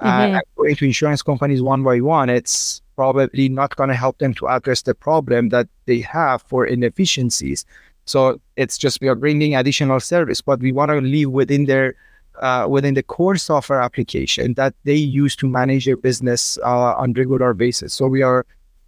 Mm-hmm. 0.00 0.36
Uh, 0.36 0.40
going 0.56 0.76
to 0.76 0.84
insurance 0.84 1.22
companies 1.22 1.62
one 1.62 1.82
by 1.82 2.00
one, 2.00 2.28
it's 2.28 2.81
probably 2.96 3.48
not 3.48 3.76
going 3.76 3.88
to 3.88 3.94
help 3.94 4.18
them 4.18 4.34
to 4.34 4.48
address 4.48 4.82
the 4.82 4.94
problem 4.94 5.48
that 5.50 5.68
they 5.86 6.00
have 6.00 6.42
for 6.42 6.66
inefficiencies. 6.66 7.64
So 8.04 8.40
it's 8.56 8.78
just 8.78 9.00
we 9.00 9.08
are 9.08 9.14
bringing 9.14 9.54
additional 9.54 10.00
service, 10.00 10.40
but 10.40 10.60
we 10.60 10.72
want 10.72 10.90
to 10.90 11.00
leave 11.00 11.30
within 11.30 11.66
their 11.66 11.94
uh, 12.40 12.66
within 12.68 12.94
the 12.94 13.02
core 13.02 13.36
software 13.36 13.80
application 13.80 14.54
that 14.54 14.74
they 14.84 14.94
use 14.94 15.36
to 15.36 15.46
manage 15.46 15.84
their 15.84 15.96
business 15.96 16.58
uh, 16.64 16.94
on 16.94 17.12
regular 17.12 17.52
basis. 17.54 17.92
So 17.92 18.06
we 18.06 18.22
are 18.22 18.46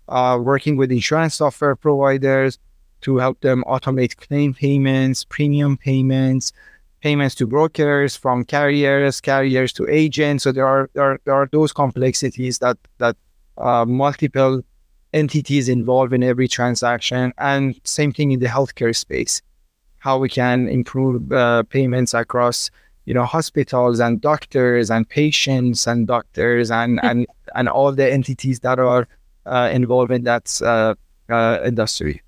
uh, 0.09 0.39
working 0.43 0.77
with 0.77 0.91
insurance 0.91 1.35
software 1.37 1.77
providers 1.77 2.59
to 3.03 3.19
help 3.19 3.41
them 3.43 3.63
automate 3.67 4.17
claim 4.17 4.55
payments, 4.55 5.25
premium 5.25 5.77
payments, 5.77 6.53
payments 7.03 7.35
to 7.35 7.47
brokers 7.47 8.17
from 8.17 8.45
carriers, 8.45 9.21
carriers 9.21 9.73
to 9.75 9.87
agents. 9.89 10.45
So 10.45 10.53
there 10.53 10.67
are 10.67 10.91
there 10.95 11.05
are, 11.05 11.21
there 11.25 11.35
are 11.35 11.49
those 11.53 11.73
complexities 11.73 12.59
that 12.59 12.79
that 12.99 13.17
uh, 13.59 13.85
multiple 13.85 14.63
entities 15.13 15.69
involved 15.69 16.13
in 16.13 16.23
every 16.23 16.49
transaction, 16.49 17.33
and 17.39 17.81
same 17.85 18.13
thing 18.13 18.33
in 18.33 18.41
the 18.41 18.47
healthcare 18.47 18.95
space. 18.95 19.41
How 19.99 20.19
we 20.19 20.29
can 20.29 20.69
improve 20.69 21.33
uh, 21.33 21.63
payments 21.65 22.15
across 22.15 22.71
you 23.05 23.15
know 23.15 23.25
hospitals 23.25 24.01
and 24.01 24.21
doctors 24.21 24.91
and 24.91 25.09
patients 25.09 25.87
and 25.87 26.07
doctors 26.07 26.71
and 26.71 27.01
and 27.03 27.27
and 27.55 27.69
all 27.69 27.93
the 27.93 28.11
entities 28.11 28.61
that 28.61 28.79
are 28.79 29.07
uh, 29.47 29.69
involved 29.73 30.11
in 30.11 30.25
that 30.25 30.61
uh, 30.63 30.95
uh, 31.29 31.59
industry. 31.65 32.23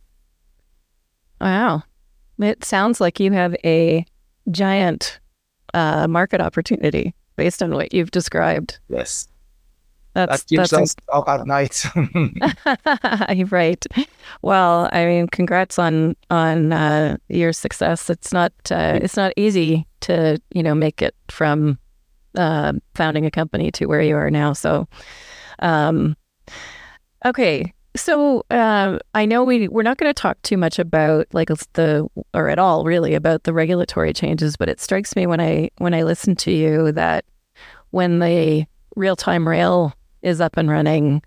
Wow, 1.40 1.82
it 2.38 2.64
sounds 2.64 3.00
like 3.00 3.20
you 3.20 3.32
have 3.32 3.56
a 3.64 4.04
giant 4.50 5.20
uh, 5.74 6.06
market 6.08 6.40
opportunity 6.40 7.14
based 7.36 7.62
on 7.62 7.74
what 7.74 7.92
you've 7.92 8.10
described. 8.10 8.78
Yes. 8.88 9.28
That's, 10.16 10.44
that 10.44 10.48
keeps 10.48 10.70
that's 10.70 10.72
us 10.72 10.94
inc- 11.12 11.28
at 11.28 11.46
night. 11.46 11.84
right. 13.52 13.86
Well, 14.40 14.88
I 14.90 15.04
mean, 15.04 15.26
congrats 15.26 15.78
on 15.78 16.16
on 16.30 16.72
uh, 16.72 17.18
your 17.28 17.52
success. 17.52 18.08
It's 18.08 18.32
not 18.32 18.50
uh, 18.70 18.98
it's 19.02 19.18
not 19.18 19.34
easy 19.36 19.86
to 20.00 20.40
you 20.54 20.62
know 20.62 20.74
make 20.74 21.02
it 21.02 21.14
from 21.28 21.78
uh, 22.34 22.72
founding 22.94 23.26
a 23.26 23.30
company 23.30 23.70
to 23.72 23.84
where 23.84 24.00
you 24.00 24.16
are 24.16 24.30
now. 24.30 24.54
So, 24.54 24.88
um, 25.58 26.16
okay. 27.26 27.74
So 27.94 28.42
uh, 28.50 28.98
I 29.14 29.26
know 29.26 29.44
we 29.44 29.68
we're 29.68 29.82
not 29.82 29.98
going 29.98 30.08
to 30.08 30.18
talk 30.18 30.40
too 30.40 30.56
much 30.56 30.78
about 30.78 31.26
like 31.34 31.48
the 31.74 32.08
or 32.32 32.48
at 32.48 32.58
all 32.58 32.86
really 32.86 33.12
about 33.12 33.42
the 33.42 33.52
regulatory 33.52 34.14
changes, 34.14 34.56
but 34.56 34.70
it 34.70 34.80
strikes 34.80 35.14
me 35.14 35.26
when 35.26 35.42
I 35.42 35.68
when 35.76 35.92
I 35.92 36.04
listen 36.04 36.36
to 36.36 36.50
you 36.50 36.90
that 36.92 37.26
when 37.90 38.20
the 38.20 38.64
real 38.96 39.14
time 39.14 39.46
rail 39.46 39.92
is 40.26 40.40
up 40.40 40.56
and 40.56 40.68
running, 40.68 41.22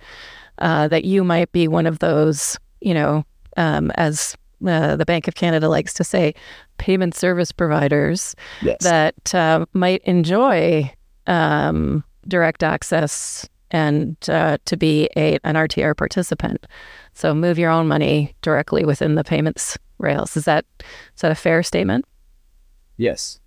uh, 0.59 0.87
that 0.89 1.05
you 1.05 1.23
might 1.23 1.51
be 1.51 1.67
one 1.67 1.85
of 1.85 1.99
those, 1.99 2.57
you 2.81 2.93
know, 2.93 3.25
um, 3.57 3.91
as 3.95 4.35
uh, 4.67 4.95
the 4.95 5.05
Bank 5.05 5.27
of 5.27 5.35
Canada 5.35 5.69
likes 5.69 5.93
to 5.95 6.03
say, 6.03 6.33
payment 6.77 7.15
service 7.15 7.51
providers 7.51 8.35
yes. 8.61 8.77
that 8.81 9.33
uh, 9.33 9.65
might 9.73 10.01
enjoy 10.03 10.91
um, 11.27 12.03
direct 12.27 12.63
access 12.63 13.47
and 13.71 14.17
uh, 14.29 14.57
to 14.65 14.75
be 14.75 15.09
a, 15.15 15.37
an 15.43 15.55
RTR 15.55 15.95
participant. 15.95 16.65
So 17.13 17.33
move 17.33 17.59
your 17.59 17.69
own 17.69 17.87
money 17.87 18.35
directly 18.41 18.85
within 18.85 19.15
the 19.15 19.23
payments 19.23 19.77
rails. 19.99 20.35
Is 20.35 20.45
that 20.45 20.65
is 20.79 21.21
that 21.21 21.31
a 21.31 21.35
fair 21.35 21.61
statement? 21.63 22.05
Yes. 22.97 23.39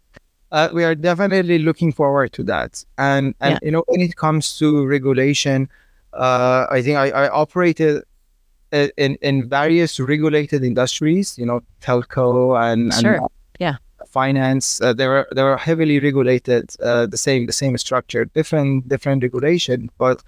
Uh, 0.53 0.69
we 0.73 0.85
are 0.85 0.95
definitely 0.95 1.59
looking 1.59 1.93
forward 1.93 2.33
to 2.35 2.43
that. 2.45 2.85
And 2.99 3.35
and 3.41 3.53
Yeah. 3.55 3.59
you 3.67 3.71
know, 3.73 3.85
when 3.89 4.01
it 4.01 4.15
comes 4.17 4.57
to 4.59 4.87
regulation, 4.87 5.69
uh, 6.13 6.67
I 6.71 6.83
think 6.83 6.97
I, 6.99 7.09
I 7.25 7.29
operated 7.29 8.03
in 8.71 9.17
in 9.21 9.49
various 9.49 9.99
regulated 9.99 10.63
industries. 10.65 11.37
You 11.39 11.47
know, 11.47 11.61
telco 11.81 12.55
and, 12.67 12.93
Sure. 12.95 13.17
and 13.17 13.27
Yeah. 13.59 13.77
finance. 14.11 14.81
Uh, 14.81 14.93
they 14.93 15.07
were 15.09 15.27
they 15.35 15.43
were 15.43 15.57
heavily 15.57 15.99
regulated. 16.01 16.65
Uh, 16.83 17.07
the 17.07 17.17
same 17.17 17.47
the 17.47 17.53
same 17.53 17.77
structure, 17.79 18.25
different 18.39 18.89
different 18.89 19.23
regulation. 19.23 19.91
But 19.99 20.23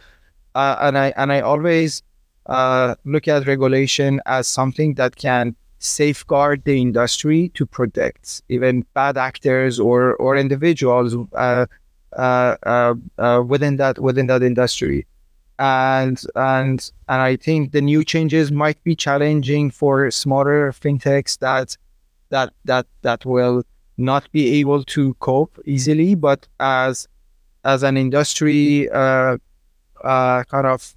uh, 0.55 0.77
and 0.81 0.97
I 0.97 1.13
and 1.17 1.33
I 1.33 1.41
always 1.41 2.03
uh, 2.47 2.95
look 3.05 3.27
at 3.29 3.47
regulation 3.47 4.21
as 4.27 4.47
something 4.49 4.95
that 4.95 5.17
can 5.17 5.57
safeguard 5.79 6.65
the 6.65 6.81
industry 6.81 7.51
to 7.55 7.67
protect 7.67 8.43
even 8.49 8.85
bad 8.95 9.17
actors 9.17 9.79
or 9.79 10.15
or 10.17 10.37
individuals 10.37 11.15
uh, 11.35 11.67
uh, 12.17 12.57
uh, 12.65 12.95
uh, 13.19 13.43
within 13.47 13.77
that 13.77 13.99
within 13.99 14.27
that 14.29 14.43
industry. 14.43 15.07
And 15.59 16.21
and 16.35 16.91
and 17.09 17.23
I 17.23 17.37
think 17.37 17.73
the 17.73 17.81
new 17.81 18.05
changes 18.05 18.51
might 18.51 18.83
be 18.83 18.97
challenging 18.97 19.71
for 19.71 20.11
smaller 20.11 20.73
fintechs 20.73 21.39
that 21.39 21.77
that 22.31 22.53
that 22.65 22.87
that 23.03 23.25
will 23.25 23.63
not 23.97 24.31
be 24.33 24.61
able 24.61 24.83
to 24.85 25.15
cope 25.15 25.59
easily. 25.65 26.15
But 26.15 26.49
as 26.59 27.07
as 27.65 27.83
an 27.83 27.97
industry 27.97 28.91
uh, 28.91 29.39
uh, 30.03 30.45
kind 30.45 30.67
of 30.67 30.95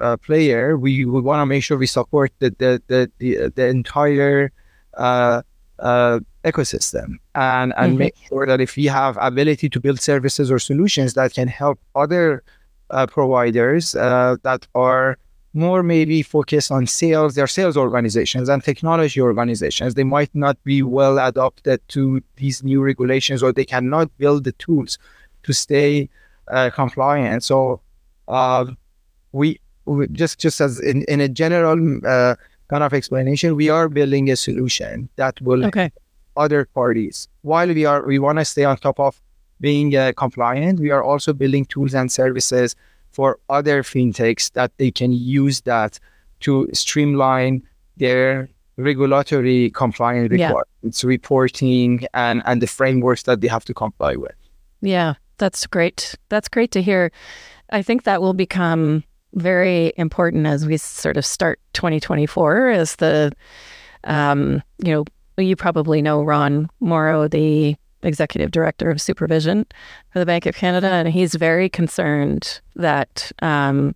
uh, 0.00 0.16
player, 0.16 0.76
we, 0.76 1.04
we 1.04 1.20
want 1.20 1.40
to 1.40 1.46
make 1.46 1.62
sure 1.64 1.76
we 1.78 1.86
support 1.86 2.30
the 2.38 2.50
the 2.58 2.82
the 2.88 3.10
the, 3.18 3.52
the 3.56 3.66
entire 3.66 4.50
uh, 4.96 5.42
uh, 5.78 6.18
ecosystem 6.44 7.16
and 7.34 7.72
and 7.76 7.94
Mhm. 7.94 7.98
make 7.98 8.14
sure 8.28 8.46
that 8.46 8.60
if 8.60 8.76
we 8.76 8.86
have 8.86 9.16
ability 9.20 9.68
to 9.68 9.80
build 9.80 10.00
services 10.00 10.50
or 10.50 10.58
solutions 10.58 11.14
that 11.14 11.32
can 11.34 11.48
help 11.48 11.78
other 11.94 12.42
uh, 12.90 13.06
providers 13.06 13.94
uh, 13.94 14.36
that 14.42 14.66
are 14.74 15.16
more 15.54 15.82
maybe 15.82 16.22
focused 16.22 16.70
on 16.70 16.86
sales, 16.86 17.34
their 17.34 17.46
sales 17.46 17.76
organizations 17.76 18.48
and 18.48 18.62
technology 18.62 19.20
organizations, 19.20 19.94
they 19.94 20.04
might 20.04 20.32
not 20.34 20.56
be 20.64 20.82
well 20.82 21.18
adopted 21.18 21.80
to 21.88 22.22
these 22.36 22.62
new 22.62 22.80
regulations 22.82 23.42
or 23.42 23.52
they 23.52 23.64
cannot 23.64 24.06
build 24.18 24.44
the 24.44 24.52
tools 24.52 24.98
to 25.42 25.52
stay 25.52 26.08
uh, 26.48 26.70
compliant. 26.70 27.42
So 27.44 27.80
uh, 28.28 28.66
we, 29.32 29.48
we 29.48 29.60
just 30.12 30.38
just 30.38 30.60
as 30.60 30.80
in, 30.80 31.02
in 31.04 31.20
a 31.20 31.28
general 31.28 31.78
uh, 32.06 32.34
kind 32.68 32.82
of 32.84 32.92
explanation, 32.92 33.56
we 33.56 33.68
are 33.70 33.88
building 33.88 34.30
a 34.30 34.36
solution 34.36 35.08
that 35.16 35.40
will 35.40 35.64
Okay. 35.66 35.90
other 36.36 36.64
parties. 36.64 37.28
While 37.42 37.68
we 37.68 37.84
are 37.84 38.02
we 38.06 38.18
want 38.18 38.38
to 38.38 38.44
stay 38.44 38.64
on 38.64 38.76
top 38.76 38.98
of 39.00 39.20
being 39.60 39.96
uh, 39.96 40.12
compliant, 40.16 40.78
we 40.80 40.90
are 40.90 41.02
also 41.02 41.32
building 41.32 41.64
tools 41.66 41.94
and 41.94 42.10
services 42.12 42.76
for 43.10 43.38
other 43.48 43.82
fintechs 43.82 44.52
that 44.52 44.70
they 44.78 44.90
can 44.90 45.12
use 45.12 45.62
that 45.62 45.98
to 46.40 46.68
streamline 46.72 47.62
their 47.96 48.48
regulatory 48.76 49.70
compliance 49.70 50.30
Yeah. 50.32 50.48
requirements, 50.48 51.04
reporting, 51.04 52.06
and 52.14 52.42
and 52.44 52.62
the 52.62 52.66
frameworks 52.66 53.22
that 53.24 53.40
they 53.40 53.48
have 53.48 53.64
to 53.64 53.74
comply 53.74 54.14
with. 54.16 54.36
Yeah, 54.80 55.14
that's 55.38 55.66
great. 55.66 56.14
That's 56.28 56.48
great 56.48 56.70
to 56.72 56.80
hear. 56.82 57.10
I 57.70 57.82
think 57.82 58.04
that 58.04 58.20
will 58.22 58.34
become 58.34 59.02
very 59.34 59.92
important 59.96 60.46
as 60.46 60.66
we 60.66 60.76
sort 60.76 61.16
of 61.16 61.24
start 61.24 61.60
2024 61.74 62.68
as 62.70 62.96
the 62.96 63.32
um, 64.04 64.62
you 64.78 64.92
know, 64.92 65.04
you 65.36 65.56
probably 65.56 66.00
know 66.02 66.22
Ron 66.22 66.68
Morrow, 66.80 67.28
the 67.28 67.76
executive 68.02 68.50
director 68.50 68.90
of 68.90 69.00
supervision 69.00 69.66
for 70.12 70.18
the 70.18 70.26
Bank 70.26 70.46
of 70.46 70.54
Canada, 70.54 70.88
and 70.88 71.08
he's 71.08 71.34
very 71.34 71.68
concerned 71.68 72.60
that 72.76 73.30
um, 73.42 73.94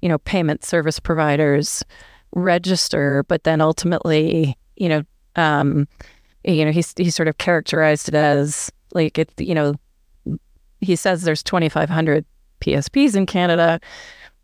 you 0.00 0.08
know, 0.08 0.18
payment 0.18 0.64
service 0.64 1.00
providers 1.00 1.84
register, 2.32 3.24
but 3.28 3.44
then 3.44 3.60
ultimately, 3.60 4.56
you 4.76 4.88
know, 4.88 5.02
um, 5.36 5.88
you 6.44 6.64
know, 6.64 6.70
he's 6.70 6.94
he 6.96 7.10
sort 7.10 7.28
of 7.28 7.38
characterized 7.38 8.08
it 8.08 8.14
as 8.14 8.70
like 8.94 9.18
it, 9.18 9.30
you 9.38 9.54
know, 9.54 9.74
he 10.80 10.96
says 10.96 11.22
there's 11.22 11.42
2,500 11.42 12.24
PSPs 12.60 13.16
in 13.16 13.26
Canada, 13.26 13.80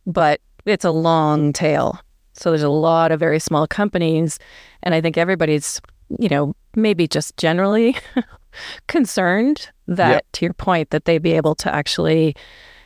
but 0.07 0.41
it's 0.67 0.85
a 0.85 0.91
long 0.91 1.53
tail. 1.53 2.01
So 2.33 2.51
there's 2.51 2.63
a 2.63 2.69
lot 2.69 3.13
of 3.13 3.21
very 3.21 3.39
small 3.39 3.67
companies. 3.67 4.39
And 4.83 4.95
I 4.95 5.01
think 5.01 5.17
everybody's, 5.17 5.81
you 6.19 6.29
know, 6.29 6.55
maybe 6.75 7.07
just 7.07 7.37
generally 7.37 7.97
concerned 8.89 9.71
that, 9.87 10.11
Yeah. 10.11 10.21
to 10.33 10.45
your 10.45 10.55
point, 10.55 10.91
that 10.91 11.05
they 11.05 11.19
be 11.19 11.33
able 11.33 11.55
to 11.57 11.75
actually, 11.75 12.35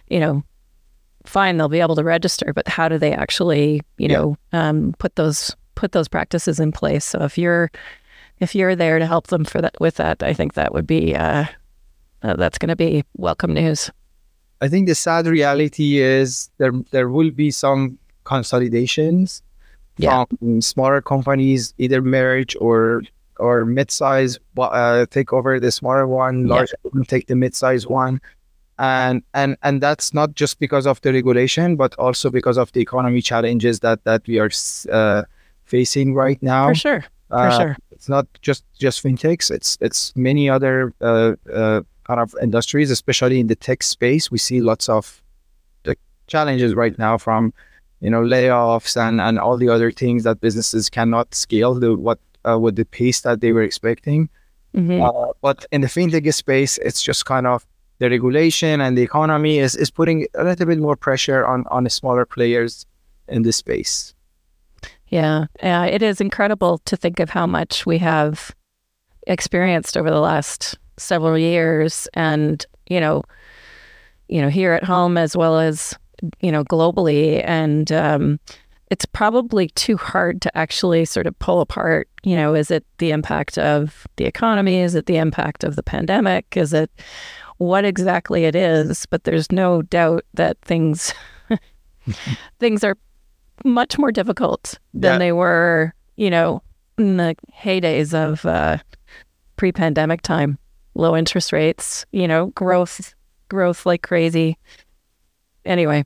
you 0.08 0.20
know, 0.20 0.42
fine, 1.24 1.56
they'll 1.56 1.68
be 1.68 1.80
able 1.80 1.96
to 1.96 2.04
register, 2.04 2.52
but 2.54 2.68
how 2.68 2.88
do 2.88 2.98
they 2.98 3.12
actually, 3.12 3.82
you 3.98 4.08
Yeah. 4.08 4.16
know, 4.18 4.36
um, 4.52 4.94
put 4.98 5.16
those 5.16 5.54
put 5.74 5.92
those 5.92 6.08
practices 6.08 6.58
in 6.58 6.72
place? 6.72 7.04
So 7.04 7.22
if 7.22 7.38
you're 7.38 7.70
if 8.40 8.54
you're 8.54 8.76
there 8.76 8.98
to 8.98 9.06
help 9.06 9.28
them 9.28 9.44
for 9.44 9.60
that 9.60 9.74
with 9.80 9.96
that, 9.96 10.22
I 10.22 10.32
think 10.32 10.54
that 10.54 10.72
would 10.72 10.86
be 10.86 11.14
uh, 11.14 11.44
uh, 12.22 12.34
that's 12.36 12.58
going 12.58 12.68
to 12.70 12.76
be 12.76 13.04
welcome 13.16 13.52
news. 13.54 13.90
I 14.60 14.68
think 14.68 14.88
the 14.88 14.94
sad 14.94 15.26
reality 15.26 15.98
is 15.98 16.50
there 16.58 16.72
there 16.90 17.08
will 17.08 17.30
be 17.30 17.50
some 17.50 17.98
consolidations 18.24 19.42
Yeah. 19.98 20.24
from 20.38 20.60
smaller 20.60 21.00
companies 21.02 21.74
either 21.78 22.00
merge 22.02 22.56
or 22.60 23.02
or 23.38 23.64
mid-size 23.64 24.38
uh, 24.58 25.06
take 25.10 25.32
over 25.32 25.60
the 25.60 25.70
smaller 25.70 26.06
one, 26.08 26.46
Yeah. 26.46 26.54
large 26.54 26.72
one 26.82 27.04
take 27.04 27.26
the 27.28 27.36
mid-size 27.36 27.86
one. 27.86 28.20
And 28.78 29.22
and 29.34 29.56
and 29.62 29.80
that's 29.80 30.12
not 30.14 30.34
just 30.34 30.58
because 30.60 30.86
of 30.86 31.00
the 31.02 31.12
regulation, 31.12 31.76
but 31.76 31.94
also 31.98 32.30
because 32.30 32.56
of 32.58 32.70
the 32.72 32.80
economy 32.80 33.20
challenges 33.22 33.80
that 33.80 34.02
that 34.04 34.22
we 34.28 34.38
are 34.38 34.50
uh, 34.92 35.22
facing 35.64 36.14
right 36.14 36.40
now. 36.42 36.68
For 36.68 36.74
sure. 36.74 37.04
For 37.28 37.36
Uh, 37.48 37.58
sure. 37.58 37.76
It's 37.90 38.08
not 38.08 38.26
just 38.42 38.62
just 38.78 39.02
fintechs. 39.02 39.50
It's 39.50 39.76
it's 39.80 40.12
many 40.16 40.48
other 40.50 40.74
kind 42.08 42.20
of 42.20 42.34
industries, 42.42 42.90
especially 42.90 43.38
in 43.38 43.46
the 43.46 43.54
tech 43.54 43.82
space. 43.82 44.30
We 44.30 44.38
see 44.38 44.60
lots 44.60 44.88
of 44.88 45.22
the 45.84 45.96
challenges 46.26 46.74
right 46.74 46.98
now 46.98 47.18
from 47.18 47.52
you 48.00 48.10
know 48.10 48.22
layoffs 48.22 48.96
and 48.96 49.20
and 49.20 49.38
all 49.38 49.56
the 49.56 49.68
other 49.68 49.92
things 49.92 50.24
that 50.24 50.40
businesses 50.40 50.88
cannot 50.88 51.34
scale 51.34 51.74
the 51.74 51.94
what 51.94 52.18
uh, 52.48 52.58
with 52.58 52.76
the 52.76 52.84
pace 52.84 53.20
that 53.20 53.40
they 53.40 53.52
were 53.52 53.62
expecting. 53.62 54.28
Mhm. 54.74 55.00
Uh, 55.02 55.32
but 55.40 55.66
in 55.70 55.80
the 55.82 55.86
fintech 55.88 56.32
space, 56.34 56.78
it's 56.78 57.02
just 57.02 57.24
kind 57.26 57.46
of 57.46 57.66
the 57.98 58.08
regulation 58.08 58.80
and 58.80 58.96
the 58.96 59.02
economy 59.02 59.58
is, 59.58 59.74
is 59.74 59.90
putting 59.90 60.26
a 60.34 60.44
little 60.44 60.66
bit 60.66 60.78
more 60.78 60.96
pressure 60.96 61.44
on 61.46 61.64
on 61.70 61.84
the 61.84 61.90
smaller 61.90 62.24
players 62.24 62.86
in 63.28 63.42
this 63.42 63.56
space. 63.56 64.14
Yeah, 65.08 65.46
yeah, 65.62 65.84
it 65.84 66.02
is 66.02 66.20
incredible 66.20 66.78
to 66.84 66.96
think 66.96 67.18
of 67.20 67.30
how 67.30 67.46
much 67.46 67.86
we 67.86 67.98
have 67.98 68.54
experienced 69.26 69.96
over 69.96 70.10
the 70.10 70.20
last 70.20 70.78
several 70.98 71.38
years, 71.38 72.08
and 72.14 72.64
you 72.90 73.00
know, 73.00 73.22
you 74.28 74.40
know, 74.42 74.48
here 74.48 74.72
at 74.72 74.84
home 74.84 75.16
as 75.16 75.36
well 75.36 75.58
as 75.58 75.94
you 76.40 76.52
know 76.52 76.64
globally, 76.64 77.42
and 77.46 77.90
um, 77.92 78.38
it's 78.90 79.04
probably 79.06 79.68
too 79.70 79.96
hard 79.96 80.40
to 80.42 80.58
actually 80.58 81.04
sort 81.04 81.26
of 81.26 81.38
pull 81.38 81.60
apart. 81.60 82.08
You 82.22 82.36
know, 82.36 82.54
is 82.54 82.70
it 82.70 82.84
the 82.98 83.10
impact 83.10 83.58
of 83.58 84.06
the 84.16 84.24
economy? 84.24 84.80
Is 84.80 84.94
it 84.94 85.06
the 85.06 85.16
impact 85.16 85.64
of 85.64 85.76
the 85.76 85.82
pandemic? 85.82 86.56
Is 86.56 86.72
it 86.72 86.90
what 87.58 87.84
exactly 87.84 88.44
it 88.44 88.54
is? 88.54 89.06
But 89.06 89.24
there's 89.24 89.50
no 89.52 89.82
doubt 89.82 90.24
that 90.34 90.58
things 90.62 91.12
things 92.60 92.84
are 92.84 92.96
much 93.64 93.98
more 93.98 94.12
difficult 94.12 94.78
than 94.94 95.14
Yeah. 95.14 95.18
they 95.18 95.32
were, 95.32 95.92
you 96.16 96.30
know, 96.30 96.62
in 96.96 97.16
the 97.16 97.36
heydays 97.52 98.14
of 98.14 98.44
uh, 98.46 98.78
pre-pandemic 99.56 100.22
time. 100.22 100.58
Low 100.98 101.16
interest 101.16 101.52
rates, 101.52 102.04
you 102.12 102.26
know, 102.28 102.48
growth, 102.48 103.14
growth 103.48 103.86
like 103.86 104.02
crazy. 104.02 104.58
Anyway, 105.64 106.04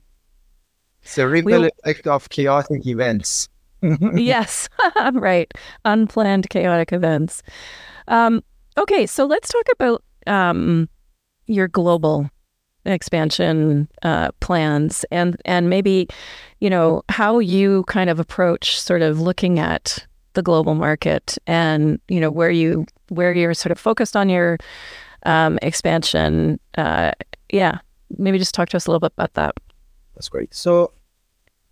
ripple 1.17 1.51
We'll- 1.51 1.69
effect 1.83 2.07
of 2.07 2.29
chaotic 2.29 2.85
events. 2.85 3.49
yes, 4.15 4.69
right. 5.13 5.51
Unplanned 5.83 6.49
chaotic 6.49 6.93
events. 6.93 7.43
Um, 8.07 8.41
okay, 8.77 9.05
so 9.05 9.25
let's 9.25 9.49
talk 9.49 9.65
about 9.73 10.03
um, 10.27 10.87
your 11.47 11.67
global 11.67 12.29
expansion 12.85 13.87
uh, 14.03 14.29
plans 14.41 15.05
and 15.09 15.37
and 15.45 15.69
maybe 15.69 16.05
you 16.59 16.69
know 16.69 17.01
how 17.09 17.39
you 17.39 17.83
kind 17.87 18.09
of 18.09 18.19
approach 18.19 18.79
sort 18.79 19.01
of 19.01 19.21
looking 19.21 19.57
at 19.57 20.05
the 20.33 20.41
global 20.41 20.75
market 20.75 21.37
and 21.47 21.99
you 22.07 22.19
know 22.19 22.31
where 22.31 22.49
you 22.49 22.85
where 23.09 23.33
you're 23.33 23.53
sort 23.53 23.71
of 23.71 23.79
focused 23.79 24.15
on 24.15 24.29
your 24.29 24.57
um, 25.25 25.59
expansion. 25.61 26.59
Uh, 26.77 27.11
yeah, 27.51 27.79
maybe 28.17 28.37
just 28.37 28.53
talk 28.53 28.69
to 28.69 28.77
us 28.77 28.87
a 28.87 28.91
little 28.91 28.99
bit 28.99 29.13
about 29.17 29.33
that. 29.33 29.55
That's 30.15 30.29
great. 30.29 30.53
So, 30.53 30.91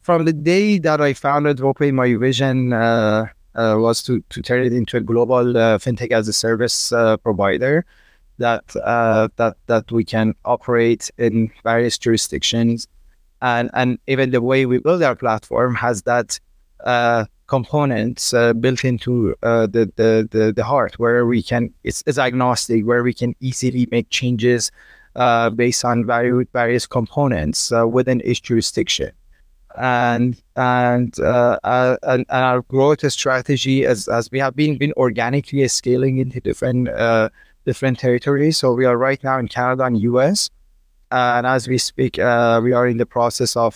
from 0.02 0.26
the 0.26 0.34
day 0.34 0.78
that 0.80 1.02
I 1.02 1.14
founded 1.14 1.58
VoPay, 1.58 1.94
my 1.94 2.16
vision 2.16 2.74
uh, 2.74 3.28
uh, 3.56 3.76
was 3.78 4.02
to, 4.04 4.22
to 4.30 4.42
turn 4.42 4.64
it 4.64 4.74
into 4.74 4.98
a 4.98 5.02
global 5.02 5.58
uh, 5.58 5.78
fintech 5.78 6.12
as 6.12 6.28
a 6.28 6.34
service 6.34 6.92
uh, 6.92 7.18
provider 7.18 7.86
that 8.38 8.76
uh, 8.78 9.28
that 9.36 9.58
that 9.68 9.92
we 9.92 10.04
can 10.04 10.34
operate 10.46 11.12
in 11.18 11.52
various 11.64 11.98
jurisdictions, 11.98 12.88
and 13.42 13.70
and 13.74 14.00
even 14.08 14.32
the 14.32 14.42
way 14.42 14.66
we 14.66 14.80
build 14.80 15.04
our 15.04 15.16
platform 15.16 15.76
has 15.76 16.04
that 16.04 16.40
uh, 16.84 17.26
components 17.52 18.34
uh, 18.34 18.54
built 18.54 18.86
into 18.86 19.36
uh, 19.44 19.68
the, 19.68 19.84
the, 19.98 20.12
the 20.32 20.54
the 20.56 20.64
heart 20.64 20.94
where 21.04 21.26
we 21.26 21.44
can 21.44 21.64
it's, 21.84 22.02
it's 22.08 22.18
agnostic 22.18 22.86
where 22.86 23.04
we 23.04 23.14
can 23.14 23.36
easily 23.42 23.86
make 23.92 24.10
changes 24.10 24.72
uh, 25.18 25.50
based 25.50 25.84
on 25.84 26.06
various 26.06 26.48
various 26.54 26.88
components 26.88 27.60
uh, 27.74 27.86
within 27.86 28.22
each 28.24 28.42
jurisdiction 28.42 29.12
and 29.78 30.42
and, 30.56 31.20
uh, 31.20 31.60
uh, 31.66 31.98
and, 32.04 32.26
our 32.30 32.62
growth 32.74 33.04
strategy 33.12 33.86
as 33.86 34.08
as 34.08 34.32
we 34.32 34.40
have 34.40 34.56
been 34.56 34.78
been 34.78 34.94
organically 34.96 35.68
scaling 35.68 36.20
into 36.20 36.40
different 36.40 36.88
different 37.66 38.00
territories. 38.00 38.56
So 38.60 38.74
we 38.74 38.86
are 38.86 38.98
right 38.98 39.22
now 39.30 39.38
in 39.40 39.48
Canada 39.50 39.84
and 39.84 39.98
US, 40.12 40.50
and 41.12 41.46
as 41.46 41.68
we 41.68 41.78
speak, 41.78 42.14
we 42.18 42.72
are 42.80 42.88
in 42.94 42.98
the 43.04 43.10
process 43.18 43.52
of 43.58 43.76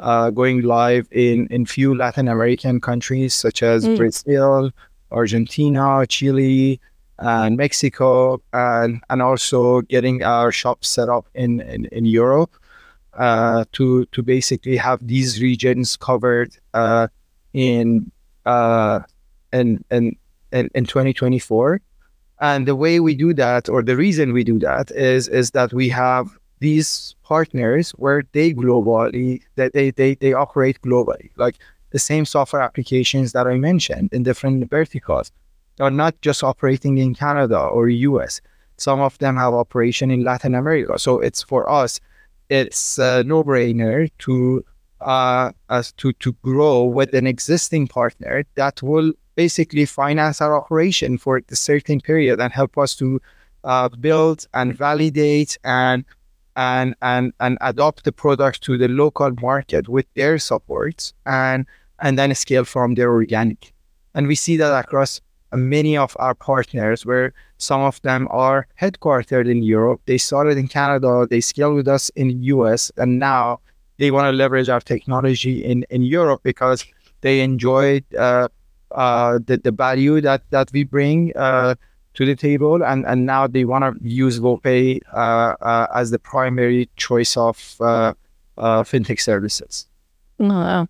uh, 0.00 0.30
going 0.30 0.62
live 0.62 1.08
in 1.10 1.46
in 1.48 1.66
few 1.66 1.94
Latin 1.94 2.28
American 2.28 2.80
countries 2.80 3.34
such 3.34 3.62
as 3.62 3.84
mm. 3.84 3.96
Brazil, 3.96 4.70
Argentina, 5.10 6.06
Chile. 6.06 6.80
And 7.16 7.56
Mexico, 7.56 8.42
and 8.52 9.00
and 9.08 9.22
also 9.22 9.82
getting 9.82 10.24
our 10.24 10.50
shop 10.50 10.84
set 10.84 11.08
up 11.08 11.28
in 11.32 11.60
in, 11.60 11.84
in 11.92 12.06
Europe, 12.06 12.56
uh, 13.16 13.64
to 13.72 14.04
to 14.06 14.22
basically 14.22 14.76
have 14.76 15.06
these 15.06 15.40
regions 15.40 15.96
covered 15.96 16.56
uh, 16.74 17.08
in, 17.52 18.10
uh, 18.46 19.00
in 19.52 19.84
in 19.90 20.16
in 20.52 20.68
in 20.74 20.84
2024. 20.84 21.80
And 22.40 22.66
the 22.66 22.74
way 22.74 23.00
we 23.00 23.14
do 23.14 23.32
that, 23.34 23.68
or 23.68 23.82
the 23.82 23.96
reason 23.96 24.32
we 24.32 24.44
do 24.44 24.58
that, 24.58 24.90
is 24.90 25.28
is 25.28 25.52
that 25.52 25.72
we 25.72 25.88
have 25.90 26.36
these 26.60 27.14
partners 27.22 27.90
where 27.92 28.22
they 28.32 28.52
globally 28.52 29.42
that 29.56 29.72
they, 29.72 29.90
they 29.90 30.14
they 30.14 30.32
operate 30.32 30.80
globally, 30.82 31.30
like 31.36 31.56
the 31.90 31.98
same 31.98 32.24
software 32.24 32.62
applications 32.62 33.32
that 33.32 33.46
I 33.46 33.56
mentioned 33.56 34.12
in 34.12 34.22
different 34.22 34.68
verticals 34.70 35.30
are 35.80 35.90
not 35.90 36.20
just 36.20 36.42
operating 36.42 36.98
in 36.98 37.14
Canada 37.14 37.58
or 37.58 37.88
US. 37.88 38.40
Some 38.76 39.00
of 39.00 39.18
them 39.18 39.36
have 39.36 39.54
operation 39.54 40.10
in 40.10 40.24
Latin 40.24 40.54
America. 40.54 40.98
So 40.98 41.20
it's 41.20 41.42
for 41.42 41.68
us 41.70 42.00
it's 42.48 42.98
a 42.98 43.24
no-brainer 43.24 44.10
to 44.18 44.64
uh, 45.00 45.52
as 45.70 45.92
to 45.92 46.12
to 46.14 46.32
grow 46.42 46.84
with 46.84 47.14
an 47.14 47.26
existing 47.26 47.88
partner 47.88 48.44
that 48.54 48.82
will 48.82 49.12
basically 49.34 49.84
finance 49.84 50.40
our 50.40 50.56
operation 50.56 51.18
for 51.18 51.42
a 51.50 51.56
certain 51.56 52.00
period 52.00 52.40
and 52.40 52.52
help 52.52 52.78
us 52.78 52.94
to 52.96 53.20
uh, 53.64 53.88
build 53.88 54.46
and 54.54 54.76
validate 54.76 55.58
and 55.64 56.04
and 56.56 56.94
and 57.02 57.32
and 57.40 57.58
adopt 57.60 58.04
the 58.04 58.12
product 58.12 58.62
to 58.62 58.78
the 58.78 58.88
local 58.88 59.32
market 59.40 59.88
with 59.88 60.06
their 60.14 60.38
support 60.38 61.12
and 61.26 61.66
and 62.00 62.18
then 62.18 62.34
scale 62.34 62.64
from 62.64 62.94
there 62.94 63.10
organic. 63.10 63.72
And 64.14 64.26
we 64.26 64.34
see 64.34 64.56
that 64.56 64.84
across 64.84 65.20
many 65.52 65.96
of 65.96 66.16
our 66.18 66.34
partners, 66.34 67.06
where 67.06 67.32
some 67.58 67.80
of 67.80 68.00
them 68.02 68.28
are 68.30 68.66
headquartered 68.80 69.48
in 69.50 69.62
Europe. 69.62 70.00
They 70.06 70.18
started 70.18 70.58
in 70.58 70.68
Canada, 70.68 71.26
they 71.28 71.40
scaled 71.40 71.76
with 71.76 71.88
us 71.88 72.10
in 72.10 72.28
the 72.28 72.34
US, 72.54 72.90
and 72.96 73.18
now 73.18 73.60
they 73.98 74.10
want 74.10 74.26
to 74.26 74.32
leverage 74.32 74.68
our 74.68 74.80
technology 74.80 75.64
in, 75.64 75.84
in 75.90 76.02
Europe 76.02 76.40
because 76.42 76.84
they 77.20 77.40
enjoyed 77.40 78.04
uh, 78.14 78.48
uh, 78.90 79.38
the, 79.46 79.56
the 79.56 79.72
value 79.72 80.20
that, 80.20 80.42
that 80.50 80.70
we 80.72 80.84
bring 80.84 81.32
uh, 81.36 81.74
to 82.14 82.24
the 82.24 82.36
table. 82.36 82.82
And, 82.82 83.04
and 83.06 83.26
now 83.26 83.46
they 83.46 83.64
want 83.64 83.84
to 83.84 84.08
use 84.08 84.40
VoPay 84.40 85.00
uh, 85.12 85.16
uh, 85.60 85.86
as 85.94 86.10
the 86.10 86.18
primary 86.18 86.88
choice 86.96 87.36
of 87.36 87.76
uh, 87.80 88.14
fintech 88.56 89.20
services. 89.20 89.86
Wow. 90.38 90.88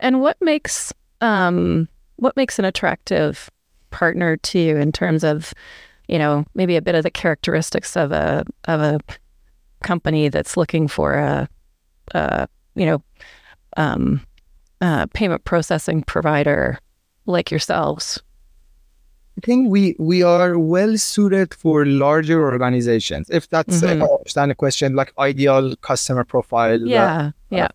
And 0.00 0.20
what 0.20 0.36
makes 0.40 0.92
um, 1.20 1.88
what 2.16 2.36
makes 2.36 2.58
an 2.58 2.64
attractive 2.64 3.50
partner 3.90 4.36
to 4.36 4.58
you 4.58 4.76
in 4.76 4.92
terms 4.92 5.24
of, 5.24 5.54
you 6.08 6.18
know, 6.18 6.44
maybe 6.54 6.76
a 6.76 6.82
bit 6.82 6.94
of 6.94 7.02
the 7.02 7.10
characteristics 7.10 7.96
of 7.96 8.12
a 8.12 8.44
of 8.64 8.80
a 8.80 9.00
company 9.82 10.28
that's 10.28 10.56
looking 10.56 10.88
for 10.88 11.14
a, 11.14 11.48
a 12.14 12.48
you 12.74 12.86
know, 12.86 13.02
um, 13.76 14.20
payment 15.14 15.44
processing 15.44 16.02
provider 16.02 16.78
like 17.26 17.50
yourselves? 17.50 18.22
I 19.38 19.44
think 19.44 19.70
we 19.70 19.94
we 19.98 20.22
are 20.22 20.58
well 20.58 20.96
suited 20.96 21.52
for 21.52 21.84
larger 21.84 22.42
organizations. 22.42 23.28
If 23.30 23.48
that's 23.50 23.82
mm-hmm. 23.82 24.02
if 24.02 24.08
I 24.08 24.12
understand 24.12 24.50
the 24.50 24.54
question, 24.54 24.94
like 24.94 25.12
ideal 25.18 25.76
customer 25.76 26.24
profile. 26.24 26.80
Yeah, 26.80 27.06
that, 27.06 27.34
yeah, 27.50 27.64
uh, 27.64 27.68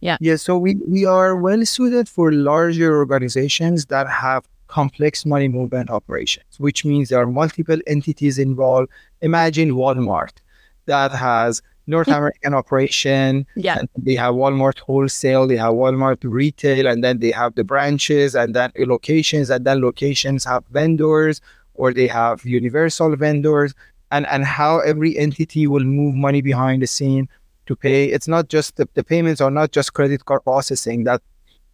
yeah, 0.00 0.16
yeah. 0.20 0.36
So 0.36 0.56
we 0.56 0.76
we 0.86 1.04
are 1.04 1.36
well 1.36 1.64
suited 1.66 2.08
for 2.08 2.32
larger 2.32 2.96
organizations 2.96 3.86
that 3.86 4.08
have 4.08 4.44
complex 4.68 5.26
money 5.26 5.48
movement 5.48 5.90
operations, 5.90 6.58
which 6.58 6.84
means 6.84 7.10
there 7.10 7.20
are 7.20 7.26
multiple 7.26 7.78
entities 7.86 8.38
involved. 8.38 8.90
Imagine 9.20 9.72
Walmart 9.72 10.36
that 10.86 11.12
has 11.12 11.62
North. 11.86 12.08
American 12.08 12.54
operation. 12.54 13.46
Yeah. 13.56 13.82
they 13.98 14.14
have 14.14 14.34
Walmart 14.34 14.78
wholesale, 14.78 15.46
they 15.46 15.56
have 15.56 15.74
Walmart 15.74 16.18
retail, 16.22 16.86
and 16.86 17.04
then 17.04 17.18
they 17.18 17.30
have 17.30 17.54
the 17.54 17.64
branches 17.64 18.34
and 18.34 18.54
then 18.54 18.72
locations, 18.78 19.50
and 19.50 19.64
then 19.66 19.82
locations 19.82 20.44
have 20.44 20.64
vendors 20.70 21.40
or 21.74 21.92
they 21.92 22.06
have 22.06 22.44
universal 22.44 23.14
vendors, 23.16 23.74
and, 24.12 24.26
and 24.28 24.44
how 24.44 24.78
every 24.78 25.18
entity 25.18 25.66
will 25.66 25.84
move 25.84 26.14
money 26.14 26.40
behind 26.40 26.80
the 26.82 26.86
scene 26.86 27.28
to 27.66 27.74
pay. 27.74 28.06
It's 28.06 28.28
not 28.28 28.48
just 28.48 28.76
the, 28.76 28.88
the 28.94 29.02
payments 29.02 29.40
are 29.40 29.50
not 29.50 29.72
just 29.72 29.92
credit 29.92 30.24
card 30.24 30.44
processing 30.44 31.04
that 31.04 31.20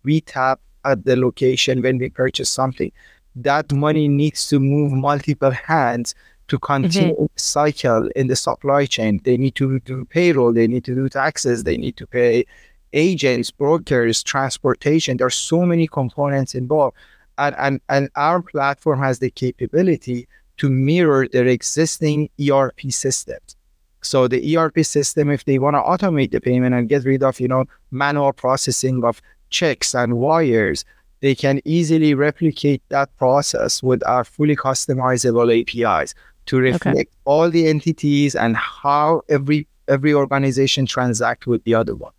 we 0.03 0.23
tap 0.23 0.61
at 0.85 1.05
the 1.05 1.17
location 1.17 1.83
when 1.83 1.99
we 1.99 2.09
purchase 2.09 2.49
something. 2.49 2.91
That 3.37 3.73
money 3.73 4.09
needs 4.09 4.49
to 4.49 4.59
move 4.59 4.93
multiple 4.93 5.51
hands 5.51 6.15
to 6.51 6.59
continue 6.59 7.15
mm-hmm. 7.15 7.27
cycle 7.37 8.09
in 8.17 8.27
the 8.27 8.37
supply 8.37 8.85
chain. 8.85 9.21
They 9.25 9.37
need 9.37 9.55
to 9.55 9.79
do 9.81 10.05
payroll, 10.05 10.53
they 10.53 10.67
need 10.67 10.85
to 10.85 10.95
do 10.95 11.09
taxes, 11.09 11.65
they 11.65 11.77
need 11.77 11.97
to 11.97 12.07
pay 12.07 12.45
agents, 12.93 13.53
brokers, 13.53 14.23
transportation. 14.23 15.17
There 15.17 15.29
are 15.29 15.31
so 15.31 15.65
many 15.65 15.87
components 15.87 16.57
involved. 16.57 16.97
And, 17.39 17.55
and, 17.57 17.81
and 17.89 18.11
our 18.17 18.43
platform 18.43 18.99
has 18.99 19.21
the 19.21 19.31
capability 19.31 20.29
to 20.59 20.69
mirror 20.69 21.29
their 21.29 21.47
existing 21.47 22.29
ERP 22.41 22.81
systems. 22.91 23.57
So 24.03 24.27
the 24.27 24.57
ERP 24.57 24.85
system, 24.85 25.31
if 25.31 25.45
they 25.45 25.61
want 25.61 25.77
to 25.77 25.81
automate 25.81 26.33
the 26.33 26.41
payment 26.41 26.75
and 26.75 26.89
get 26.89 27.05
rid 27.05 27.23
of, 27.23 27.39
you 27.39 27.49
know, 27.49 27.65
manual 27.93 28.33
processing 28.33 29.05
of 29.05 29.23
checks 29.51 29.95
and 29.95 30.19
wires, 30.19 30.85
they 31.21 31.35
can 31.35 31.61
easily 31.65 32.15
replicate 32.15 32.83
that 32.89 33.15
process 33.19 33.83
with 33.83 34.03
our 34.07 34.25
fully 34.25 34.57
customizable 34.57 35.49
APIs 35.61 36.15
to 36.51 36.59
reflect 36.59 36.97
okay. 36.97 37.07
all 37.27 37.49
the 37.49 37.69
entities 37.69 38.35
and 38.35 38.57
how 38.57 39.23
every 39.29 39.69
every 39.87 40.13
organization 40.13 40.85
transact 40.85 41.47
with 41.47 41.63
the 41.63 41.75
other 41.77 41.95
one. 41.95 42.13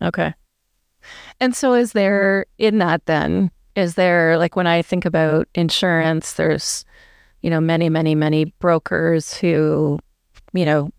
Okay. 0.00 0.32
And 1.38 1.54
so 1.54 1.74
is 1.74 1.92
there 1.92 2.46
in 2.56 2.78
that 2.78 3.04
then 3.04 3.50
is 3.76 3.94
there 3.94 4.38
like 4.38 4.56
when 4.56 4.66
I 4.66 4.80
think 4.80 5.04
about 5.04 5.48
insurance 5.54 6.32
there's 6.32 6.86
you 7.42 7.50
know 7.50 7.60
many 7.60 7.90
many 7.90 8.14
many 8.14 8.46
brokers 8.58 9.34
who 9.34 9.98
you 10.54 10.64
know 10.64 10.90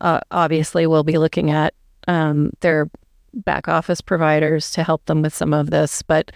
uh, 0.00 0.20
obviously 0.30 0.86
will 0.86 1.04
be 1.04 1.18
looking 1.18 1.50
at 1.50 1.74
um, 2.06 2.52
their 2.60 2.88
back 3.34 3.66
office 3.66 4.00
providers 4.00 4.70
to 4.70 4.84
help 4.84 5.04
them 5.06 5.22
with 5.22 5.34
some 5.34 5.52
of 5.52 5.70
this, 5.70 6.02
but 6.02 6.30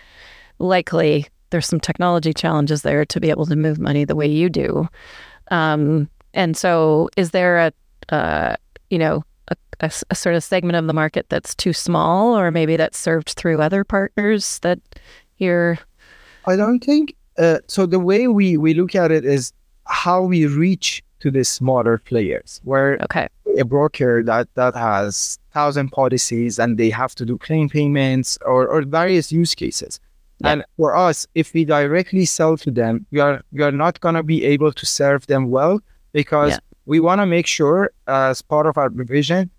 likely 0.58 1.28
there's 1.50 1.66
some 1.66 1.80
technology 1.80 2.32
challenges 2.32 2.82
there 2.82 3.04
to 3.04 3.20
be 3.20 3.30
able 3.30 3.46
to 3.46 3.56
move 3.56 3.78
money 3.78 4.04
the 4.04 4.16
way 4.16 4.26
you 4.26 4.48
do. 4.48 4.88
Um, 5.50 6.08
and 6.34 6.56
so, 6.56 7.08
is 7.16 7.30
there 7.30 7.58
a, 7.58 7.72
uh, 8.14 8.56
you 8.88 8.98
know, 8.98 9.24
a, 9.48 9.56
a, 9.80 9.90
a, 10.10 10.14
sort 10.14 10.34
of 10.34 10.44
segment 10.44 10.76
of 10.76 10.86
the 10.86 10.92
market 10.92 11.26
that's 11.28 11.54
too 11.54 11.72
small, 11.72 12.38
or 12.38 12.50
maybe 12.50 12.76
that's 12.76 12.98
served 12.98 13.30
through 13.30 13.60
other 13.60 13.84
partners 13.84 14.60
that 14.60 14.78
you're? 15.38 15.78
I 16.46 16.56
don't 16.56 16.80
think 16.80 17.16
uh, 17.38 17.58
so. 17.66 17.86
The 17.86 17.98
way 17.98 18.28
we 18.28 18.56
we 18.56 18.74
look 18.74 18.94
at 18.94 19.10
it 19.10 19.24
is 19.24 19.52
how 19.86 20.22
we 20.22 20.46
reach 20.46 21.02
to 21.20 21.30
the 21.30 21.44
smaller 21.44 21.98
players, 21.98 22.60
where 22.64 22.98
okay. 23.02 23.28
a 23.58 23.64
broker 23.64 24.22
that 24.22 24.48
that 24.54 24.74
has 24.74 25.38
thousand 25.52 25.90
policies 25.90 26.58
and 26.58 26.78
they 26.78 26.90
have 26.90 27.14
to 27.16 27.24
do 27.24 27.36
claim 27.38 27.68
payments 27.68 28.38
or, 28.44 28.68
or 28.68 28.82
various 28.82 29.32
use 29.32 29.54
cases. 29.54 30.00
Yeah. 30.40 30.52
And 30.52 30.64
for 30.76 30.96
us, 30.96 31.26
if 31.34 31.52
we 31.52 31.64
directly 31.64 32.24
sell 32.24 32.56
to 32.58 32.70
them, 32.70 33.06
we 33.10 33.20
are 33.20 33.42
we 33.52 33.62
are 33.62 33.72
not 33.72 34.00
gonna 34.00 34.22
be 34.22 34.44
able 34.44 34.72
to 34.72 34.86
serve 34.86 35.26
them 35.26 35.50
well 35.50 35.80
because 36.12 36.52
yeah. 36.52 36.58
we 36.86 37.00
want 37.00 37.20
to 37.20 37.26
make 37.26 37.46
sure, 37.46 37.90
uh, 38.08 38.30
as 38.30 38.42
part 38.42 38.66
of 38.66 38.76
our 38.78 38.90
vision 38.90 39.50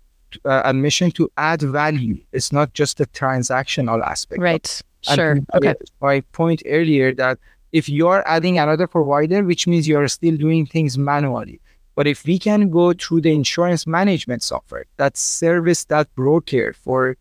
uh, 0.44 0.62
and 0.64 0.82
mission, 0.82 1.10
to 1.12 1.30
add 1.36 1.62
value. 1.62 2.18
It's 2.32 2.52
not 2.52 2.72
just 2.74 2.98
the 2.98 3.06
transactional 3.06 4.02
aspect. 4.04 4.40
Right. 4.40 4.82
Sure. 5.02 5.38
okay. 5.54 5.74
My 6.00 6.20
point 6.32 6.62
earlier 6.66 7.14
that 7.14 7.38
if 7.72 7.88
you're 7.88 8.22
adding 8.28 8.58
another 8.58 8.86
provider, 8.86 9.42
which 9.42 9.66
means 9.66 9.88
you're 9.88 10.08
still 10.08 10.36
doing 10.36 10.66
things 10.66 10.96
manually. 10.98 11.60
But 11.94 12.06
if 12.06 12.24
we 12.24 12.38
can 12.38 12.70
go 12.70 12.92
through 12.92 13.22
the 13.22 13.32
insurance 13.32 13.86
management 13.86 14.42
software 14.42 14.86
that 14.96 15.16
service 15.16 15.84
that 15.86 16.14
broker 16.14 16.72
for 16.72 17.16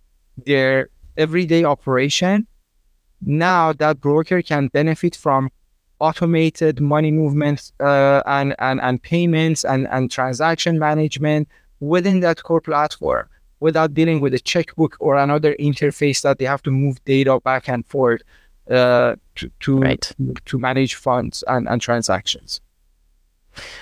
their 0.45 0.89
everyday 1.17 1.65
operation, 1.65 2.47
now 3.21 3.73
that 3.73 4.01
broker 4.01 4.41
can 4.41 4.67
benefit 4.67 5.15
from 5.15 5.49
automated 5.99 6.81
money 6.81 7.11
movements 7.11 7.71
uh, 7.79 8.21
and, 8.25 8.55
and, 8.59 8.81
and 8.81 9.01
payments 9.03 9.63
and, 9.63 9.87
and 9.89 10.09
transaction 10.09 10.79
management 10.79 11.47
within 11.79 12.21
that 12.21 12.41
core 12.43 12.61
platform 12.61 13.27
without 13.59 13.93
dealing 13.93 14.19
with 14.19 14.33
a 14.33 14.39
checkbook 14.39 14.97
or 14.99 15.15
another 15.15 15.55
interface 15.59 16.21
that 16.23 16.39
they 16.39 16.45
have 16.45 16.63
to 16.63 16.71
move 16.71 17.03
data 17.05 17.39
back 17.43 17.69
and 17.69 17.85
forth 17.85 18.21
uh, 18.69 19.15
to 19.35 19.49
to, 19.59 19.79
right. 19.79 20.11
to 20.45 20.59
manage 20.59 20.95
funds 20.95 21.43
and, 21.47 21.69
and 21.69 21.81
transactions. 21.81 22.59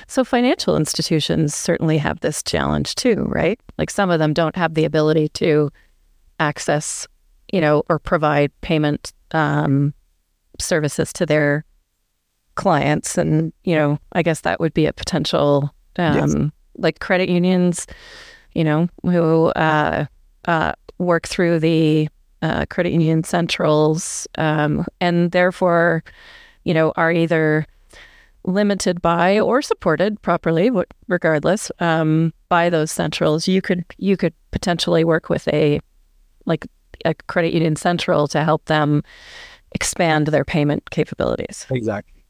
So 0.07 0.23
financial 0.23 0.75
institutions 0.75 1.55
certainly 1.55 1.97
have 1.99 2.19
this 2.19 2.41
challenge 2.43 2.95
too, 2.95 3.25
right? 3.27 3.59
Like 3.77 3.89
some 3.89 4.09
of 4.09 4.19
them 4.19 4.33
don't 4.33 4.55
have 4.55 4.73
the 4.73 4.85
ability 4.85 5.29
to 5.29 5.71
access, 6.39 7.07
you 7.51 7.61
know, 7.61 7.83
or 7.89 7.99
provide 7.99 8.51
payment 8.61 9.13
um, 9.31 9.93
services 10.59 11.13
to 11.13 11.25
their 11.25 11.65
clients, 12.55 13.17
and 13.17 13.53
you 13.63 13.75
know, 13.75 13.99
I 14.13 14.21
guess 14.21 14.41
that 14.41 14.59
would 14.59 14.73
be 14.73 14.85
a 14.85 14.93
potential, 14.93 15.73
um, 15.97 16.15
yes. 16.15 16.35
like 16.75 16.99
credit 16.99 17.29
unions, 17.29 17.87
you 18.53 18.63
know, 18.63 18.87
who 19.03 19.47
uh, 19.47 20.05
uh, 20.45 20.73
work 20.97 21.27
through 21.27 21.59
the 21.59 22.09
uh, 22.41 22.65
credit 22.69 22.91
union 22.91 23.23
centrals, 23.23 24.27
um, 24.37 24.85
and 25.01 25.31
therefore, 25.31 26.03
you 26.63 26.73
know, 26.73 26.93
are 26.95 27.11
either 27.11 27.65
limited 28.45 29.01
by 29.01 29.39
or 29.39 29.61
supported 29.61 30.21
properly, 30.21 30.71
regardless, 31.07 31.71
um, 31.79 32.33
by 32.47 32.69
those 32.69 32.91
centrals. 32.91 33.47
You 33.47 33.61
could 33.61 33.85
you 33.97 34.17
could 34.17 34.33
potentially 34.51 35.03
work 35.03 35.29
with 35.29 35.47
a 35.49 35.79
like 36.45 36.65
a 37.05 37.13
credit 37.13 37.53
union 37.53 37.75
central 37.75 38.27
to 38.27 38.43
help 38.43 38.65
them 38.65 39.03
expand 39.71 40.27
their 40.27 40.45
payment 40.45 40.89
capabilities. 40.89 41.65
Exactly. 41.69 42.23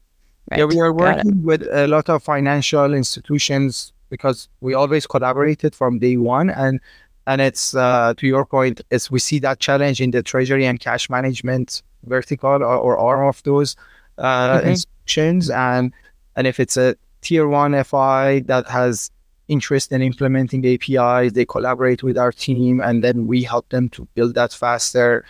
Right. 0.50 0.58
Yeah, 0.58 0.64
we 0.64 0.80
are 0.80 0.92
working 0.92 1.42
with 1.42 1.62
a 1.70 1.86
lot 1.86 2.08
of 2.08 2.22
financial 2.22 2.92
institutions 2.92 3.92
because 4.08 4.48
we 4.60 4.74
always 4.74 5.06
collaborated 5.06 5.74
from 5.74 5.98
day 6.00 6.16
one, 6.16 6.50
and 6.50 6.80
and 7.26 7.40
it's 7.40 7.74
uh, 7.74 8.14
to 8.16 8.26
your 8.26 8.44
point, 8.44 8.80
is 8.90 9.10
we 9.10 9.20
see 9.20 9.38
that 9.38 9.60
challenge 9.60 10.00
in 10.00 10.10
the 10.10 10.22
treasury 10.22 10.66
and 10.66 10.80
cash 10.80 11.08
management 11.08 11.82
vertical 12.04 12.50
or, 12.50 12.76
or 12.76 12.98
arm 12.98 13.28
of 13.28 13.42
those 13.44 13.76
uh, 14.18 14.58
mm-hmm. 14.58 14.68
institutions, 14.70 15.50
and 15.50 15.92
and 16.34 16.46
if 16.46 16.58
it's 16.58 16.76
a 16.76 16.96
tier 17.20 17.46
one 17.46 17.82
FI 17.84 18.40
that 18.46 18.66
has 18.66 19.10
interest 19.50 19.92
in 19.92 20.00
implementing 20.02 20.64
APIs, 20.66 21.32
they 21.32 21.44
collaborate 21.44 22.02
with 22.02 22.16
our 22.16 22.32
team, 22.32 22.80
and 22.80 23.04
then 23.04 23.26
we 23.26 23.42
help 23.42 23.68
them 23.68 23.88
to 23.90 24.06
build 24.14 24.34
that 24.34 24.52
faster. 24.52 25.24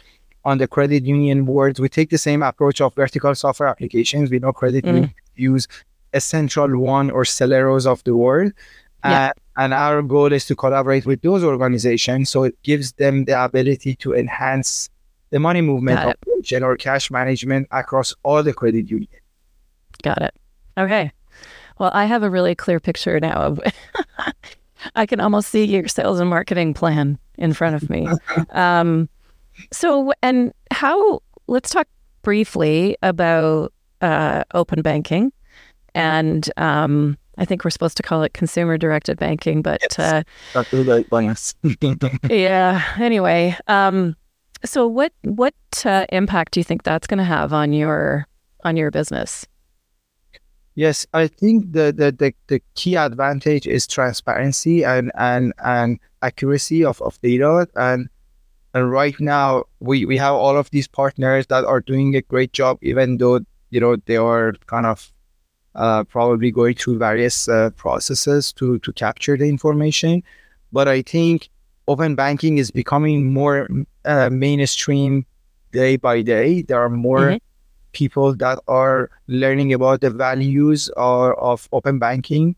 On 0.44 0.58
the 0.58 0.66
credit 0.66 1.04
union 1.04 1.44
boards, 1.44 1.80
we 1.80 1.88
take 1.88 2.10
the 2.10 2.18
same 2.18 2.42
approach 2.42 2.80
of 2.80 2.94
vertical 2.94 3.34
software 3.34 3.68
applications. 3.68 4.30
We 4.30 4.38
know 4.38 4.52
credit 4.52 4.84
mm. 4.84 4.94
unions 4.94 5.14
use 5.34 5.68
a 6.12 6.20
central 6.20 6.78
one 6.78 7.10
or 7.10 7.24
Celeros 7.24 7.86
of 7.86 8.02
the 8.04 8.16
world. 8.16 8.52
Yeah. 9.04 9.28
Uh, 9.28 9.32
and 9.56 9.74
our 9.74 10.02
goal 10.02 10.32
is 10.32 10.46
to 10.46 10.56
collaborate 10.56 11.06
with 11.06 11.22
those 11.22 11.42
organizations 11.44 12.30
so 12.30 12.44
it 12.44 12.56
gives 12.62 12.92
them 12.92 13.24
the 13.24 13.44
ability 13.44 13.94
to 13.96 14.14
enhance 14.14 14.90
the 15.30 15.38
money 15.38 15.60
movement 15.60 15.98
operation 15.98 16.62
or 16.62 16.76
cash 16.76 17.10
management 17.10 17.68
across 17.70 18.14
all 18.22 18.42
the 18.42 18.52
credit 18.52 18.90
union. 18.90 19.08
Got 20.02 20.22
it. 20.22 20.34
Okay. 20.78 21.12
Well, 21.80 21.90
I 21.94 22.04
have 22.04 22.22
a 22.22 22.28
really 22.28 22.54
clear 22.54 22.78
picture 22.78 23.18
now 23.18 23.40
of 23.40 23.60
I 24.94 25.06
can 25.06 25.18
almost 25.18 25.48
see 25.48 25.64
your 25.64 25.88
sales 25.88 26.20
and 26.20 26.28
marketing 26.28 26.74
plan 26.74 27.18
in 27.38 27.54
front 27.54 27.74
of 27.74 27.88
me. 27.88 28.06
um, 28.50 29.08
so, 29.72 30.12
and 30.22 30.52
how, 30.70 31.22
let's 31.46 31.70
talk 31.70 31.88
briefly 32.20 32.98
about 33.02 33.72
uh, 34.02 34.44
open 34.52 34.82
banking. 34.82 35.32
And 35.94 36.50
um, 36.58 37.16
I 37.38 37.46
think 37.46 37.64
we're 37.64 37.70
supposed 37.70 37.96
to 37.96 38.02
call 38.02 38.22
it 38.24 38.34
consumer 38.34 38.76
directed 38.76 39.18
banking, 39.18 39.62
but 39.62 39.80
yes. 39.80 39.98
uh, 39.98 40.22
yeah. 42.30 42.84
Anyway, 42.98 43.56
um, 43.68 44.16
so 44.66 44.86
what 44.86 45.12
what 45.22 45.54
uh, 45.86 46.04
impact 46.10 46.52
do 46.52 46.60
you 46.60 46.64
think 46.64 46.82
that's 46.82 47.06
going 47.06 47.18
to 47.18 47.24
have 47.24 47.54
on 47.54 47.72
your 47.72 48.26
on 48.64 48.76
your 48.76 48.90
business? 48.90 49.46
Yes, 50.80 51.06
I 51.12 51.26
think 51.26 51.72
the, 51.72 51.92
the, 51.92 52.10
the, 52.10 52.32
the, 52.46 52.62
key 52.74 52.96
advantage 52.96 53.66
is 53.66 53.86
transparency 53.86 54.82
and, 54.82 55.12
and, 55.14 55.52
and 55.62 56.00
accuracy 56.22 56.86
of, 56.86 57.02
of 57.02 57.20
data. 57.20 57.68
And 57.76 58.08
and 58.72 58.90
right 58.90 59.14
now 59.20 59.64
we, 59.80 60.06
we 60.06 60.16
have 60.16 60.32
all 60.32 60.56
of 60.56 60.70
these 60.70 60.88
partners 60.88 61.48
that 61.48 61.66
are 61.66 61.82
doing 61.82 62.16
a 62.16 62.22
great 62.22 62.54
job, 62.54 62.78
even 62.80 63.18
though 63.18 63.40
you 63.68 63.78
know 63.78 63.96
they 64.06 64.16
are 64.16 64.54
kind 64.68 64.86
of 64.86 65.12
uh, 65.74 66.04
probably 66.04 66.50
going 66.50 66.76
through 66.76 66.96
various 66.96 67.46
uh, 67.46 67.68
processes 67.76 68.50
to 68.54 68.78
to 68.78 68.90
capture 68.94 69.36
the 69.36 69.50
information. 69.50 70.22
But 70.72 70.88
I 70.88 71.02
think 71.02 71.50
open 71.88 72.14
banking 72.14 72.56
is 72.56 72.70
becoming 72.70 73.34
more 73.34 73.68
uh, 74.06 74.30
mainstream 74.30 75.26
day 75.72 75.96
by 75.96 76.22
day. 76.22 76.62
There 76.62 76.80
are 76.80 76.88
more 76.88 77.18
mm-hmm. 77.18 77.49
People 77.92 78.34
that 78.36 78.58
are 78.68 79.10
learning 79.26 79.72
about 79.72 80.00
the 80.00 80.10
values 80.10 80.88
of, 80.96 81.34
of 81.38 81.68
open 81.72 81.98
banking, 81.98 82.56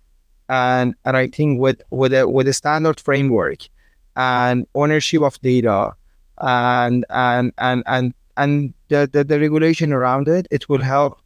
and 0.49 0.95
and 1.05 1.17
I 1.17 1.29
think 1.29 1.61
with 1.61 1.83
with 1.91 2.13
a 2.13 2.29
with 2.29 2.49
a 2.49 2.53
standard 2.53 3.01
framework 3.01 3.69
and 4.17 4.67
ownership 4.75 5.23
of 5.23 5.41
data 5.41 5.95
and 6.39 7.05
and 7.11 7.53
and 7.59 7.83
and 7.87 8.15
and 8.37 8.75
the, 8.89 9.09
the, 9.13 9.25
the 9.25 9.39
regulation 9.39 9.93
around 9.93 10.29
it, 10.29 10.47
it 10.51 10.69
will 10.69 10.81
help 10.81 11.19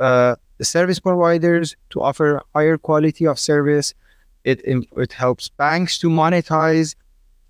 uh, 0.00 0.36
the 0.58 0.64
service 0.64 0.98
providers 0.98 1.76
to 1.90 2.00
offer 2.00 2.42
higher 2.54 2.78
quality 2.78 3.26
of 3.26 3.38
service. 3.38 3.94
It 4.44 4.62
it 4.64 5.12
helps 5.12 5.48
banks 5.48 5.98
to 5.98 6.08
monetize 6.08 6.94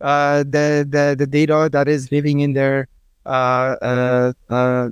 uh, 0.00 0.38
the, 0.38 0.86
the 0.88 1.14
the 1.18 1.26
data 1.26 1.68
that 1.72 1.88
is 1.88 2.10
living 2.10 2.40
in 2.40 2.54
their 2.54 2.88
uh, 3.26 3.76
uh, 3.82 4.32
uh 4.48 4.88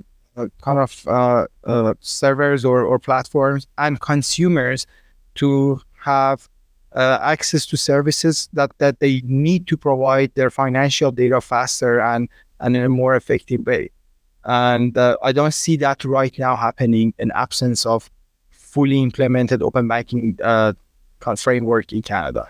kind 0.61 0.79
of 0.79 1.07
uh, 1.07 1.45
uh, 1.63 1.93
servers 1.99 2.63
or, 2.63 2.81
or 2.81 2.99
platforms, 2.99 3.67
and 3.77 3.99
consumers 3.99 4.85
to 5.35 5.81
have 5.99 6.47
access 6.95 7.65
to 7.67 7.77
services 7.77 8.49
that, 8.53 8.71
that 8.79 8.99
they 8.99 9.21
need 9.25 9.67
to 9.67 9.77
provide 9.77 10.33
their 10.33 10.49
financial 10.49 11.11
data 11.11 11.39
faster 11.39 11.99
and, 11.99 12.27
and 12.59 12.75
in 12.75 12.83
a 12.83 12.89
more 12.89 13.15
effective 13.15 13.63
way. 13.65 13.89
And 14.45 14.97
uh, 14.97 15.17
I 15.21 15.31
don't 15.31 15.53
see 15.53 15.77
that 15.77 16.03
right 16.05 16.35
now 16.39 16.55
happening 16.55 17.13
in 17.19 17.31
absence 17.35 17.85
of 17.85 18.09
fully 18.49 19.01
implemented 19.01 19.61
open 19.61 19.87
banking 19.87 20.39
uh, 20.41 20.73
framework 21.35 21.91
in 21.91 22.01
Canada. 22.01 22.49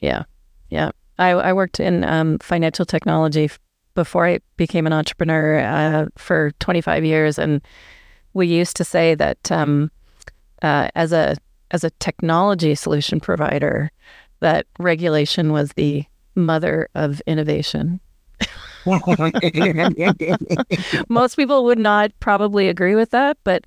Yeah, 0.00 0.24
yeah. 0.70 0.90
I, 1.18 1.30
I 1.30 1.52
worked 1.52 1.78
in 1.78 2.02
um, 2.04 2.38
financial 2.38 2.86
technology 2.86 3.50
before 3.94 4.26
I 4.26 4.40
became 4.56 4.86
an 4.86 4.92
entrepreneur 4.92 5.60
uh, 5.60 6.06
for 6.16 6.52
25 6.60 7.04
years, 7.04 7.38
and 7.38 7.60
we 8.34 8.46
used 8.46 8.76
to 8.76 8.84
say 8.84 9.14
that 9.14 9.50
um, 9.50 9.90
uh, 10.62 10.88
as 10.94 11.12
a 11.12 11.36
as 11.72 11.84
a 11.84 11.90
technology 11.90 12.74
solution 12.74 13.20
provider, 13.20 13.90
that 14.40 14.66
regulation 14.78 15.52
was 15.52 15.72
the 15.72 16.04
mother 16.34 16.88
of 16.94 17.20
innovation. 17.26 18.00
Most 21.08 21.36
people 21.36 21.64
would 21.64 21.78
not 21.78 22.12
probably 22.20 22.68
agree 22.68 22.94
with 22.94 23.10
that, 23.10 23.36
but 23.44 23.64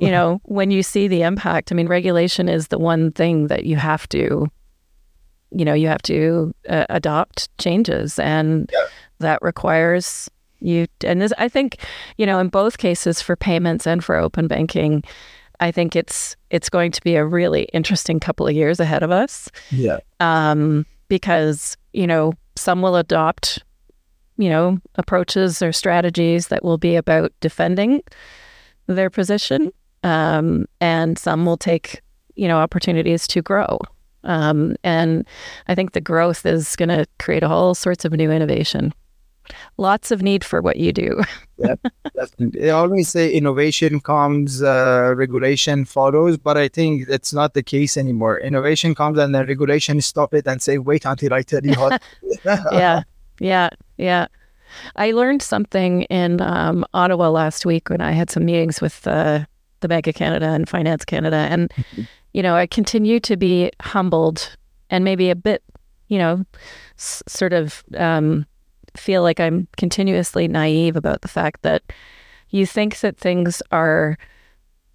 you 0.00 0.10
know, 0.10 0.40
when 0.44 0.70
you 0.70 0.82
see 0.82 1.06
the 1.06 1.22
impact, 1.22 1.70
I 1.70 1.74
mean, 1.74 1.86
regulation 1.86 2.48
is 2.48 2.68
the 2.68 2.78
one 2.78 3.12
thing 3.12 3.46
that 3.46 3.64
you 3.64 3.76
have 3.76 4.08
to, 4.10 4.50
you 5.52 5.64
know, 5.64 5.74
you 5.74 5.86
have 5.88 6.02
to 6.02 6.52
uh, 6.68 6.86
adopt 6.88 7.56
changes, 7.58 8.18
and 8.18 8.68
yeah. 8.72 8.86
That 9.18 9.40
requires 9.42 10.30
you. 10.60 10.86
And 11.04 11.20
this, 11.20 11.32
I 11.38 11.48
think, 11.48 11.78
you 12.16 12.26
know, 12.26 12.38
in 12.38 12.48
both 12.48 12.78
cases 12.78 13.22
for 13.22 13.36
payments 13.36 13.86
and 13.86 14.04
for 14.04 14.16
open 14.16 14.48
banking, 14.48 15.04
I 15.60 15.70
think 15.70 15.96
it's 15.96 16.36
it's 16.50 16.68
going 16.68 16.92
to 16.92 17.02
be 17.02 17.16
a 17.16 17.24
really 17.24 17.64
interesting 17.72 18.20
couple 18.20 18.46
of 18.46 18.54
years 18.54 18.80
ahead 18.80 19.02
of 19.02 19.10
us. 19.10 19.50
Yeah. 19.70 19.98
Um, 20.20 20.86
because 21.08 21.76
you 21.92 22.06
know 22.06 22.34
some 22.56 22.82
will 22.82 22.96
adopt 22.96 23.62
you 24.38 24.48
know, 24.48 24.78
approaches 24.94 25.60
or 25.60 25.72
strategies 25.72 26.48
that 26.48 26.64
will 26.64 26.78
be 26.78 26.94
about 26.94 27.32
defending 27.40 28.00
their 28.86 29.10
position. 29.10 29.72
Um, 30.04 30.66
and 30.80 31.18
some 31.18 31.44
will 31.44 31.56
take, 31.56 32.00
you 32.36 32.46
know, 32.46 32.58
opportunities 32.58 33.26
to 33.28 33.42
grow. 33.42 33.78
Um, 34.22 34.76
and 34.84 35.26
I 35.66 35.74
think 35.74 35.92
the 35.92 36.00
growth 36.00 36.46
is 36.46 36.76
going 36.76 36.88
to 36.88 37.04
create 37.18 37.42
all 37.42 37.74
sorts 37.74 38.04
of 38.04 38.12
new 38.12 38.30
innovation. 38.30 38.94
Lots 39.76 40.10
of 40.10 40.22
need 40.22 40.44
for 40.44 40.60
what 40.60 40.76
you 40.76 40.92
do. 40.92 41.20
yeah, 41.58 41.74
they 42.38 42.70
always 42.70 43.08
say 43.08 43.30
innovation 43.32 44.00
comes, 44.00 44.62
uh, 44.62 45.14
regulation 45.16 45.84
follows, 45.84 46.36
but 46.36 46.56
I 46.56 46.68
think 46.68 47.08
it's 47.08 47.32
not 47.32 47.54
the 47.54 47.62
case 47.62 47.96
anymore. 47.96 48.38
Innovation 48.38 48.94
comes 48.94 49.18
and 49.18 49.34
then 49.34 49.46
regulation 49.46 50.00
stop 50.00 50.34
it 50.34 50.46
and 50.46 50.60
say, 50.62 50.78
wait 50.78 51.04
until 51.04 51.34
I 51.34 51.42
tell 51.42 51.64
you 51.64 51.74
how. 51.74 51.98
yeah, 52.72 53.02
yeah, 53.40 53.70
yeah. 53.96 54.26
I 54.96 55.12
learned 55.12 55.42
something 55.42 56.02
in 56.02 56.40
um, 56.40 56.84
Ottawa 56.92 57.30
last 57.30 57.64
week 57.64 57.88
when 57.90 58.00
I 58.00 58.12
had 58.12 58.30
some 58.30 58.44
meetings 58.44 58.80
with 58.80 59.06
uh, 59.06 59.44
the 59.80 59.88
Bank 59.88 60.06
of 60.06 60.14
Canada 60.14 60.46
and 60.46 60.68
Finance 60.68 61.04
Canada, 61.04 61.36
and 61.36 61.72
you 62.32 62.42
know, 62.42 62.54
I 62.54 62.66
continue 62.66 63.18
to 63.20 63.36
be 63.36 63.70
humbled 63.80 64.56
and 64.90 65.04
maybe 65.04 65.30
a 65.30 65.36
bit, 65.36 65.62
you 66.08 66.18
know, 66.18 66.44
s- 66.98 67.22
sort 67.26 67.52
of 67.52 67.82
um, 67.96 68.46
feel 68.98 69.22
like 69.22 69.40
I'm 69.40 69.68
continuously 69.76 70.48
naive 70.48 70.96
about 70.96 71.22
the 71.22 71.28
fact 71.28 71.62
that 71.62 71.82
you 72.50 72.66
think 72.66 73.00
that 73.00 73.16
things 73.16 73.62
are, 73.72 74.16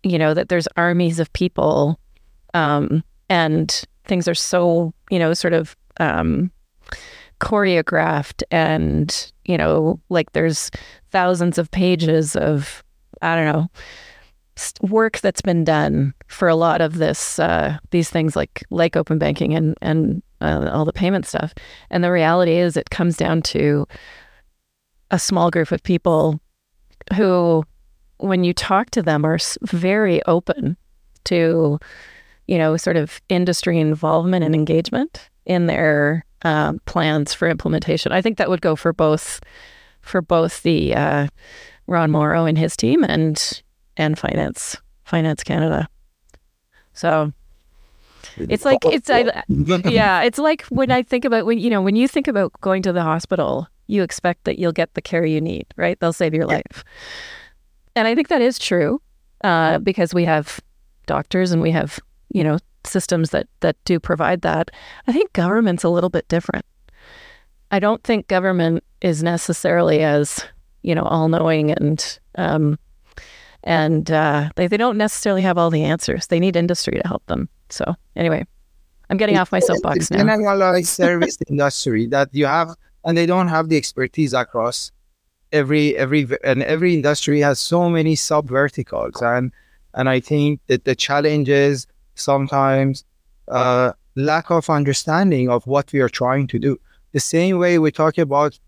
you 0.04 0.18
know, 0.18 0.34
that 0.34 0.50
there's 0.50 0.68
armies 0.76 1.20
of 1.20 1.32
people 1.34 2.00
um, 2.54 3.04
and 3.30 3.84
things 4.06 4.28
are 4.28 4.36
so, 4.36 4.94
you 5.10 5.20
know, 5.20 5.34
sort 5.34 5.54
of 5.54 5.76
um, 6.00 6.52
choreographed 7.40 8.44
and, 8.52 9.32
you 9.46 9.58
know, 9.58 10.00
like 10.10 10.32
there's 10.34 10.72
thousands 11.12 11.58
of 11.58 11.72
pages 11.72 12.36
of, 12.36 12.84
I 13.22 13.36
don't 13.36 13.52
know, 13.52 13.70
work 14.82 15.20
that's 15.20 15.42
been 15.42 15.64
done 15.64 16.14
for 16.28 16.48
a 16.48 16.56
lot 16.56 16.82
of 16.82 16.98
this 16.98 17.40
uh, 17.40 17.78
these 17.92 18.10
things 18.10 18.36
like 18.36 18.64
like 18.70 18.96
open 18.96 19.18
banking 19.18 19.56
and 19.56 19.76
and 19.82 20.22
uh, 20.44 20.70
all 20.72 20.86
the 20.86 20.94
payment 20.94 21.26
stuff. 21.26 21.54
And 21.90 22.04
the 22.04 22.12
reality 22.12 22.54
is 22.54 22.78
it 22.78 22.90
comes 22.90 23.18
down 23.18 23.42
to 23.44 23.88
a 25.12 25.20
small 25.20 25.50
group 25.50 25.72
of 25.72 25.82
people 25.84 26.40
who 27.16 27.64
when 28.18 28.44
you 28.44 28.54
talk 28.54 28.90
to 28.92 29.02
them 29.02 29.26
are 29.26 29.38
very 29.64 30.24
open 30.26 30.78
to 31.26 31.78
you 32.48 32.58
know 32.58 32.78
sort 32.78 32.96
of 32.98 33.22
industry 33.30 33.80
involvement 33.80 34.44
and 34.44 34.56
engagement 34.56 35.30
in 35.46 35.68
their 35.68 36.26
uh, 36.44 36.74
plans 36.86 37.34
for 37.34 37.48
implementation. 37.48 38.12
I 38.12 38.22
think 38.22 38.38
that 38.38 38.50
would 38.50 38.62
go 38.62 38.76
for 38.76 38.94
both 38.94 39.40
for 40.02 40.22
both 40.22 40.64
the 40.64 40.96
uh, 40.96 41.28
Ron 41.88 42.12
Morrow 42.12 42.46
and 42.46 42.58
his 42.58 42.76
team 42.76 43.04
and 43.04 43.62
and 43.98 44.18
finance 44.18 44.78
finance 45.04 45.44
canada. 45.44 45.88
So 46.94 47.34
it's 48.38 48.66
like 48.66 48.80
it's 48.86 49.10
I, 49.10 49.44
yeah 49.50 50.22
it's 50.22 50.40
like 50.40 50.64
when 50.64 50.92
i 50.92 51.04
think 51.04 51.26
about 51.26 51.46
when 51.46 51.58
you 51.60 51.70
know 51.70 51.82
when 51.82 51.96
you 51.96 52.08
think 52.08 52.28
about 52.28 52.52
going 52.62 52.82
to 52.84 52.94
the 52.94 53.04
hospital 53.04 53.68
you 53.88 54.04
expect 54.04 54.46
that 54.46 54.60
you'll 54.60 54.72
get 54.72 54.94
the 54.94 55.02
care 55.02 55.26
you 55.26 55.42
need 55.42 55.66
right? 55.76 56.00
They'll 56.00 56.14
save 56.14 56.34
your 56.34 56.46
life. 56.46 56.84
And 57.96 58.08
i 58.08 58.16
think 58.16 58.30
that 58.30 58.42
is 58.42 58.58
true 58.58 59.02
uh, 59.44 59.80
because 59.80 60.14
we 60.14 60.26
have 60.26 60.60
doctors 61.06 61.52
and 61.52 61.62
we 61.62 61.72
have 61.72 62.00
you 62.30 62.44
know 62.44 62.58
systems 62.86 63.30
that 63.32 63.48
that 63.62 63.76
do 63.86 64.00
provide 64.00 64.42
that. 64.42 64.72
I 65.08 65.12
think 65.12 65.34
government's 65.34 65.84
a 65.84 65.90
little 65.90 66.10
bit 66.10 66.28
different. 66.28 66.66
I 67.72 67.80
don't 67.80 68.04
think 68.04 68.28
government 68.28 68.84
is 69.02 69.24
necessarily 69.24 70.02
as 70.02 70.46
you 70.82 70.96
know 70.96 71.04
all 71.04 71.28
knowing 71.28 71.72
and 71.72 72.20
um, 72.36 72.78
and 73.64 74.12
uh, 74.12 74.50
they, 74.56 74.68
they 74.68 74.78
don't 74.78 74.98
necessarily 74.98 75.42
have 75.42 75.58
all 75.58 75.70
the 75.70 75.84
answers. 75.84 76.28
They 76.28 76.40
need 76.40 76.56
industry 76.56 77.00
to 77.02 77.08
help 77.08 77.26
them. 77.28 77.50
So 77.70 77.96
anyway, 78.16 78.46
I'm 79.10 79.18
getting 79.18 79.38
off 79.38 79.52
my 79.52 79.60
soapbox 79.60 80.12
now. 80.12 80.18
Generalized 80.18 80.88
service 81.04 81.38
industry 81.50 82.08
that 82.08 82.30
you 82.32 82.46
have, 82.46 82.76
and 83.06 83.18
they 83.18 83.26
don't 83.26 83.48
have 83.48 83.70
the 83.70 83.78
expertise 83.78 84.34
across 84.34 84.92
every 85.52 85.96
every 85.98 86.28
and 86.44 86.64
every 86.64 86.96
industry 86.96 87.40
has 87.42 87.60
so 87.60 87.90
many 87.90 88.16
sub 88.16 88.48
verticals, 88.48 89.22
and 89.22 89.52
and 89.94 90.10
I 90.10 90.20
think 90.20 90.60
that 90.68 90.86
the 90.86 90.96
challenge 90.96 91.50
is 91.50 91.88
sometimes 92.16 93.06
uh, 93.48 93.94
lack 94.16 94.50
of 94.50 94.70
understanding 94.70 95.50
of 95.50 95.66
what 95.68 95.92
we 95.94 96.02
are 96.02 96.10
trying 96.10 96.48
to 96.48 96.60
do. 96.60 96.80
The 97.12 97.20
same 97.20 97.60
way 97.60 97.80
we 97.80 97.92
talk 97.92 98.18
about 98.18 98.60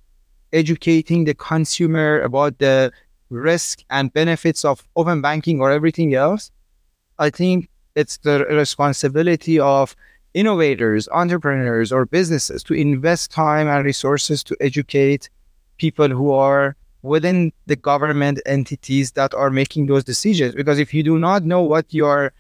educating 0.53 1.25
the 1.25 1.33
consumer 1.33 2.21
about 2.21 2.59
the 2.59 2.91
risk 3.29 3.83
and 3.89 4.13
benefits 4.13 4.65
of 4.65 4.85
open 4.95 5.21
banking 5.21 5.59
or 5.59 5.71
everything 5.71 6.13
else, 6.13 6.51
I 7.19 7.29
think 7.29 7.69
it's 7.95 8.17
the 8.17 8.45
responsibility 8.45 9.59
of 9.59 9.95
innovators, 10.33 11.07
entrepreneurs, 11.11 11.91
or 11.91 12.05
businesses 12.05 12.61
to 12.63 12.73
invest 12.73 13.31
time 13.31 13.67
and 13.67 13.85
resources 13.85 14.43
to 14.43 14.55
educate 14.59 15.29
people 15.77 16.09
who 16.09 16.31
are 16.31 16.75
within 17.01 17.53
the 17.67 17.75
government 17.75 18.41
entities 18.45 19.11
that 19.13 19.33
are 19.33 19.49
making 19.49 19.85
those 19.85 20.03
decisions. 20.03 20.53
Because 20.55 20.79
if 20.79 20.93
you 20.93 21.03
do 21.03 21.17
not 21.17 21.43
know 21.43 21.61
what 21.61 21.85
you're 21.93 22.33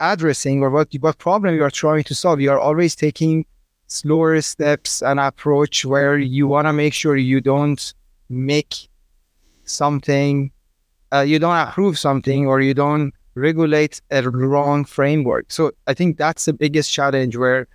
addressing 0.00 0.62
or 0.62 0.70
what 0.70 0.92
what 1.00 1.16
problem 1.18 1.54
you 1.54 1.62
are 1.62 1.70
trying 1.70 2.04
to 2.04 2.14
solve, 2.14 2.40
you 2.40 2.50
are 2.50 2.60
always 2.60 2.94
taking 2.94 3.46
slower 3.86 4.40
steps 4.40 5.02
and 5.02 5.20
approach 5.20 5.84
where 5.84 6.18
you 6.18 6.46
want 6.46 6.66
to 6.66 6.72
make 6.72 6.92
sure 6.92 7.16
you 7.16 7.40
don't 7.40 7.94
make 8.28 8.88
something, 9.72 10.50
uh, 11.12 11.20
you 11.20 11.38
don't 11.38 11.56
approve 11.56 11.98
something 11.98 12.46
or 12.46 12.60
you 12.60 12.74
don't 12.74 13.12
regulate 13.34 14.00
a 14.10 14.28
wrong 14.28 14.84
framework. 14.84 15.50
So 15.50 15.72
I 15.86 15.94
think 15.94 16.18
that's 16.18 16.44
the 16.44 16.52
biggest 16.52 16.92
challenge 16.92 17.36
where 17.36 17.66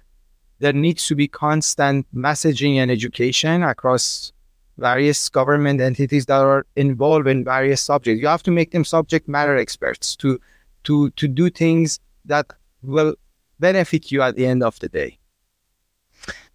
there 0.60 0.74
needs 0.74 1.08
to 1.08 1.16
be 1.16 1.28
constant 1.28 2.06
messaging 2.16 2.76
and 2.76 2.90
education 2.90 3.64
across 3.64 4.32
various 4.78 5.30
government 5.30 5.82
entities 5.82 6.28
that 6.28 6.40
are 6.40 6.66
involved 6.76 7.28
in 7.28 7.44
various 7.44 7.82
subjects. 7.82 8.22
You 8.22 8.28
have 8.28 8.44
to 8.44 8.52
make 8.52 8.72
them 8.72 8.86
subject 8.86 9.28
matter 9.28 9.58
experts 9.58 10.16
to 10.18 10.40
to 10.84 11.10
to 11.12 11.28
do 11.28 11.50
things 11.50 12.00
that 12.26 12.46
will 12.84 13.16
benefit 13.60 14.12
you 14.12 14.22
at 14.22 14.36
the 14.36 14.46
end 14.46 14.64
of 14.64 14.80
the 14.80 14.90
day. 14.90 15.18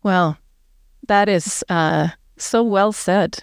Well, 0.02 0.38
that 1.08 1.28
is 1.28 1.64
uh, 1.68 2.08
so 2.36 2.62
well 2.62 2.92
said. 2.92 3.42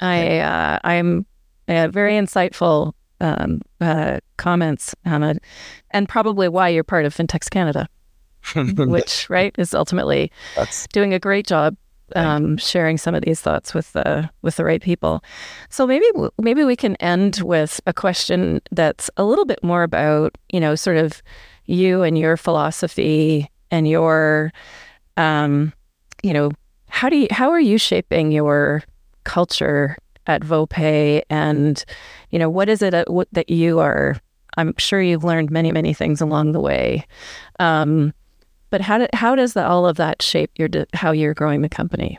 I 0.00 0.38
uh, 0.38 0.78
I'm 0.84 1.26
uh, 1.68 1.88
very 1.88 2.14
insightful 2.14 2.92
um, 3.20 3.60
uh, 3.80 4.18
comments, 4.36 4.94
Hamed, 5.04 5.40
and 5.90 6.08
probably 6.08 6.48
why 6.48 6.68
you're 6.68 6.84
part 6.84 7.04
of 7.04 7.14
FinTechs 7.14 7.50
Canada, 7.50 7.88
which 8.54 9.28
right 9.28 9.54
is 9.58 9.74
ultimately 9.74 10.30
That's... 10.56 10.86
doing 10.88 11.12
a 11.12 11.18
great 11.18 11.46
job 11.46 11.76
um, 12.16 12.56
sharing 12.56 12.98
some 12.98 13.14
of 13.14 13.22
these 13.22 13.40
thoughts 13.40 13.74
with 13.74 13.92
the 13.92 14.30
with 14.42 14.56
the 14.56 14.64
right 14.64 14.82
people. 14.82 15.22
So 15.68 15.86
maybe 15.86 16.06
maybe 16.38 16.64
we 16.64 16.76
can 16.76 16.96
end 16.96 17.40
with 17.42 17.80
a 17.86 17.92
question 17.92 18.60
that's 18.70 19.10
a 19.16 19.24
little 19.24 19.44
bit 19.44 19.62
more 19.62 19.82
about 19.82 20.36
you 20.50 20.60
know 20.60 20.74
sort 20.74 20.96
of 20.96 21.22
you 21.66 22.02
and 22.02 22.18
your 22.18 22.36
philosophy 22.36 23.50
and 23.70 23.86
your 23.86 24.52
um, 25.16 25.72
you 26.22 26.32
know 26.32 26.50
how 26.88 27.08
do 27.08 27.16
you 27.16 27.28
how 27.30 27.50
are 27.50 27.60
you 27.60 27.78
shaping 27.78 28.32
your 28.32 28.82
culture 29.24 29.96
at 30.28 30.42
VoPay 30.42 31.22
and 31.28 31.84
you 32.30 32.38
know 32.38 32.48
what 32.48 32.68
is 32.68 32.82
it 32.82 32.94
at, 32.94 33.10
what, 33.10 33.28
that 33.32 33.48
you 33.50 33.80
are 33.80 34.16
I'm 34.56 34.74
sure 34.76 35.00
you've 35.00 35.24
learned 35.24 35.50
many 35.50 35.72
many 35.72 35.94
things 35.94 36.20
along 36.20 36.52
the 36.52 36.60
way. 36.60 37.06
Um, 37.58 38.12
but 38.70 38.82
how, 38.82 38.98
do, 38.98 39.06
how 39.14 39.34
does 39.34 39.54
the, 39.54 39.66
all 39.66 39.86
of 39.86 39.96
that 39.96 40.20
shape 40.20 40.50
your 40.56 40.68
how 40.92 41.10
you're 41.12 41.34
growing 41.34 41.62
the 41.62 41.68
company? 41.68 42.18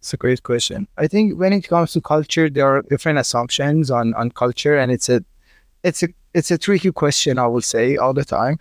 It's 0.00 0.12
a 0.12 0.16
great 0.16 0.42
question. 0.42 0.88
I 0.98 1.06
think 1.06 1.38
when 1.38 1.52
it 1.52 1.68
comes 1.68 1.92
to 1.92 2.00
culture 2.00 2.50
there 2.50 2.66
are 2.66 2.82
different 2.82 3.18
assumptions 3.18 3.90
on 3.90 4.14
on 4.14 4.30
culture 4.30 4.76
and 4.76 4.90
it's 4.90 5.08
a 5.08 5.24
it's 5.84 6.02
a 6.02 6.08
it's 6.34 6.50
a 6.50 6.58
tricky 6.58 6.90
question 6.90 7.38
I 7.38 7.46
will 7.46 7.60
say 7.60 7.96
all 7.96 8.12
the 8.12 8.24
time. 8.24 8.58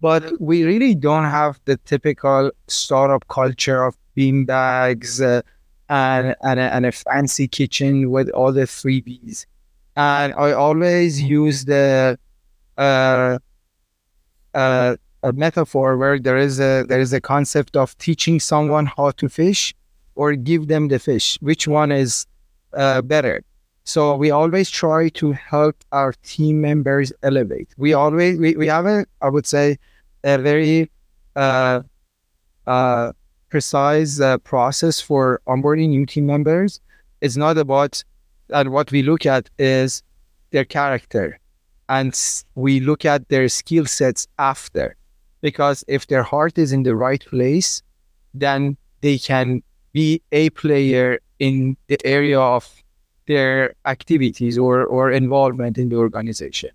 But 0.00 0.40
we 0.40 0.64
really 0.64 0.96
don't 0.96 1.24
have 1.24 1.60
the 1.64 1.76
typical 1.76 2.50
startup 2.66 3.28
culture 3.28 3.84
of 3.84 3.96
beanbags 4.16 5.24
uh, 5.24 5.42
and 5.88 6.34
and 6.42 6.60
a, 6.60 6.74
and 6.74 6.86
a 6.86 6.92
fancy 6.92 7.48
kitchen 7.48 8.10
with 8.10 8.30
all 8.30 8.52
the 8.52 8.62
freebies. 8.62 9.46
And 9.96 10.32
I 10.34 10.52
always 10.52 11.20
use 11.20 11.64
the 11.64 12.18
uh, 12.78 13.38
uh, 14.54 14.96
a 15.22 15.32
metaphor 15.32 15.96
where 15.96 16.18
there 16.18 16.38
is 16.38 16.60
a 16.60 16.84
there 16.88 17.00
is 17.00 17.12
a 17.12 17.20
concept 17.20 17.76
of 17.76 17.96
teaching 17.98 18.40
someone 18.40 18.86
how 18.86 19.10
to 19.12 19.28
fish 19.28 19.74
or 20.14 20.34
give 20.34 20.68
them 20.68 20.88
the 20.88 20.98
fish. 20.98 21.38
Which 21.40 21.68
one 21.68 21.92
is 21.92 22.26
uh, 22.72 23.02
better? 23.02 23.44
So 23.84 24.16
we 24.16 24.30
always 24.30 24.70
try 24.70 25.08
to 25.10 25.32
help 25.32 25.76
our 25.90 26.12
team 26.22 26.60
members 26.60 27.12
elevate. 27.22 27.74
We 27.76 27.94
always 27.94 28.38
we, 28.38 28.56
we 28.56 28.66
have 28.68 28.86
a 28.86 29.06
I 29.20 29.28
would 29.28 29.46
say 29.46 29.78
a 30.24 30.38
very 30.38 30.90
uh, 31.36 31.82
uh, 32.66 33.12
precise 33.52 34.18
uh, 34.18 34.38
process 34.38 34.98
for 34.98 35.42
onboarding 35.46 35.90
new 35.90 36.06
team 36.06 36.24
members. 36.24 36.80
It's 37.20 37.36
not 37.36 37.58
about 37.58 38.02
and 38.48 38.72
what 38.72 38.90
we 38.90 39.02
look 39.02 39.26
at 39.26 39.50
is 39.58 40.02
their 40.52 40.64
character 40.64 41.38
and 41.88 42.12
we 42.54 42.80
look 42.80 43.04
at 43.04 43.28
their 43.28 43.48
skill 43.48 43.84
sets 43.84 44.26
after 44.38 44.96
because 45.42 45.84
if 45.86 46.06
their 46.06 46.22
heart 46.22 46.56
is 46.64 46.72
in 46.72 46.82
the 46.82 46.96
right 46.96 47.24
place 47.26 47.82
then 48.32 48.76
they 49.02 49.18
can 49.18 49.62
be 49.92 50.22
a 50.32 50.48
player 50.62 51.18
in 51.38 51.76
the 51.88 51.98
area 52.04 52.40
of 52.40 52.64
their 53.28 53.74
activities 53.84 54.56
or, 54.56 54.84
or 54.84 55.10
involvement 55.10 55.76
in 55.76 55.90
the 55.90 55.96
organization. 55.96 56.70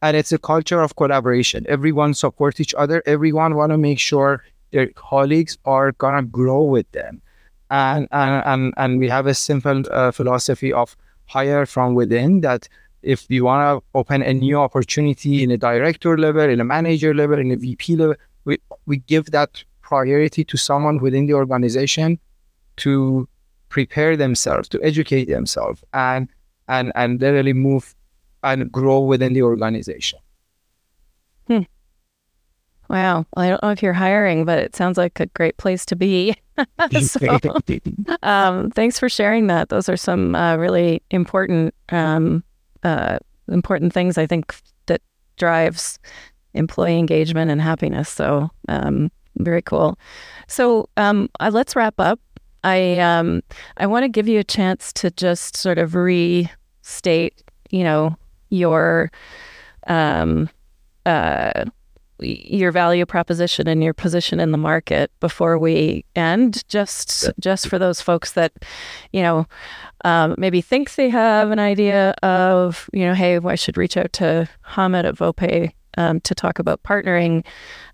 And 0.00 0.16
it's 0.16 0.32
a 0.32 0.38
culture 0.38 0.80
of 0.80 0.96
collaboration. 0.96 1.66
Everyone 1.68 2.14
supports 2.14 2.60
each 2.60 2.74
other. 2.74 3.02
Everyone 3.06 3.54
want 3.54 3.72
to 3.72 3.78
make 3.78 3.98
sure 3.98 4.42
their 4.74 4.88
colleagues 4.88 5.56
are 5.64 5.92
gonna 5.92 6.22
grow 6.22 6.62
with 6.64 6.90
them. 6.90 7.22
And 7.70 8.08
and 8.10 8.42
and, 8.44 8.74
and 8.76 8.98
we 8.98 9.08
have 9.08 9.26
a 9.26 9.34
simple 9.34 9.82
uh, 9.90 10.10
philosophy 10.10 10.72
of 10.72 10.96
hire 11.26 11.64
from 11.64 11.94
within 11.94 12.40
that 12.40 12.68
if 13.02 13.26
you 13.28 13.44
want 13.44 13.62
to 13.62 13.98
open 13.98 14.22
a 14.22 14.34
new 14.34 14.58
opportunity 14.58 15.42
in 15.42 15.50
a 15.50 15.56
director 15.56 16.18
level, 16.18 16.48
in 16.48 16.60
a 16.60 16.64
manager 16.64 17.14
level, 17.14 17.38
in 17.38 17.50
a 17.52 17.56
VP 17.56 17.96
level, 17.96 18.16
we, 18.44 18.58
we 18.86 18.96
give 18.96 19.26
that 19.26 19.62
priority 19.82 20.44
to 20.44 20.56
someone 20.56 20.98
within 20.98 21.26
the 21.26 21.34
organization 21.34 22.18
to 22.78 23.28
prepare 23.68 24.16
themselves, 24.16 24.68
to 24.70 24.82
educate 24.82 25.26
themselves, 25.26 25.84
and 25.92 26.28
and 26.68 26.90
and 26.96 27.20
literally 27.20 27.52
move 27.52 27.94
and 28.42 28.72
grow 28.72 29.00
within 29.00 29.34
the 29.34 29.42
organization. 29.42 30.18
Hmm. 31.46 31.62
Wow. 32.88 33.26
Well, 33.34 33.44
I 33.44 33.48
don't 33.48 33.62
know 33.62 33.70
if 33.70 33.82
you're 33.82 33.92
hiring, 33.92 34.44
but 34.44 34.58
it 34.58 34.76
sounds 34.76 34.98
like 34.98 35.18
a 35.20 35.26
great 35.26 35.56
place 35.56 35.84
to 35.86 35.96
be. 35.96 36.36
so, 37.00 37.38
um, 38.22 38.70
thanks 38.70 38.98
for 38.98 39.08
sharing 39.08 39.48
that. 39.48 39.68
Those 39.70 39.88
are 39.88 39.96
some 39.96 40.34
uh, 40.34 40.56
really 40.56 41.02
important, 41.10 41.74
um, 41.88 42.44
uh, 42.82 43.18
important 43.48 43.92
things 43.92 44.18
I 44.18 44.26
think 44.26 44.54
that 44.86 45.00
drives 45.36 45.98
employee 46.52 46.98
engagement 46.98 47.50
and 47.50 47.60
happiness. 47.60 48.08
So, 48.08 48.50
um, 48.68 49.10
very 49.36 49.62
cool. 49.62 49.98
So, 50.46 50.88
um, 50.96 51.28
uh, 51.40 51.50
let's 51.52 51.74
wrap 51.74 51.98
up. 51.98 52.20
I 52.62 52.98
um, 52.98 53.42
I 53.76 53.86
want 53.86 54.04
to 54.04 54.08
give 54.08 54.28
you 54.28 54.38
a 54.38 54.44
chance 54.44 54.92
to 54.94 55.10
just 55.10 55.56
sort 55.56 55.78
of 55.78 55.94
restate, 55.94 57.42
you 57.70 57.84
know, 57.84 58.16
your 58.48 59.10
um, 59.86 60.48
uh, 61.04 61.64
your 62.20 62.72
value 62.72 63.04
proposition 63.06 63.68
and 63.68 63.82
your 63.82 63.94
position 63.94 64.40
in 64.40 64.52
the 64.52 64.58
market 64.58 65.10
before 65.20 65.58
we 65.58 66.04
end. 66.14 66.62
Just 66.68 67.30
just 67.40 67.68
for 67.68 67.78
those 67.78 68.00
folks 68.00 68.32
that, 68.32 68.52
you 69.12 69.22
know, 69.22 69.46
um, 70.04 70.34
maybe 70.38 70.60
think 70.60 70.94
they 70.94 71.08
have 71.08 71.50
an 71.50 71.58
idea 71.58 72.10
of, 72.22 72.88
you 72.92 73.04
know, 73.04 73.14
hey, 73.14 73.38
I 73.38 73.54
should 73.54 73.76
reach 73.76 73.96
out 73.96 74.12
to 74.14 74.48
Hamed 74.62 75.06
at 75.06 75.16
VoPay 75.16 75.72
um, 75.96 76.20
to 76.20 76.34
talk 76.34 76.58
about 76.58 76.82
partnering. 76.82 77.44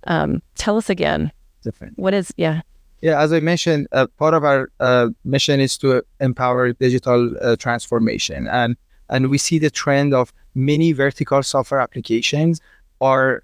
Um, 0.06 0.42
tell 0.56 0.76
us 0.76 0.90
again. 0.90 1.32
Different. 1.62 1.98
What 1.98 2.14
is 2.14 2.32
yeah. 2.36 2.62
Yeah, 3.02 3.18
as 3.18 3.32
I 3.32 3.40
mentioned, 3.40 3.88
uh, 3.92 4.06
part 4.18 4.34
of 4.34 4.44
our 4.44 4.70
uh, 4.78 5.08
mission 5.24 5.58
is 5.58 5.78
to 5.78 6.02
empower 6.20 6.74
digital 6.74 7.34
uh, 7.40 7.56
transformation, 7.56 8.46
and 8.48 8.76
and 9.08 9.30
we 9.30 9.38
see 9.38 9.58
the 9.58 9.70
trend 9.70 10.12
of 10.12 10.32
many 10.54 10.92
vertical 10.92 11.42
software 11.42 11.80
applications 11.80 12.60
are 13.00 13.42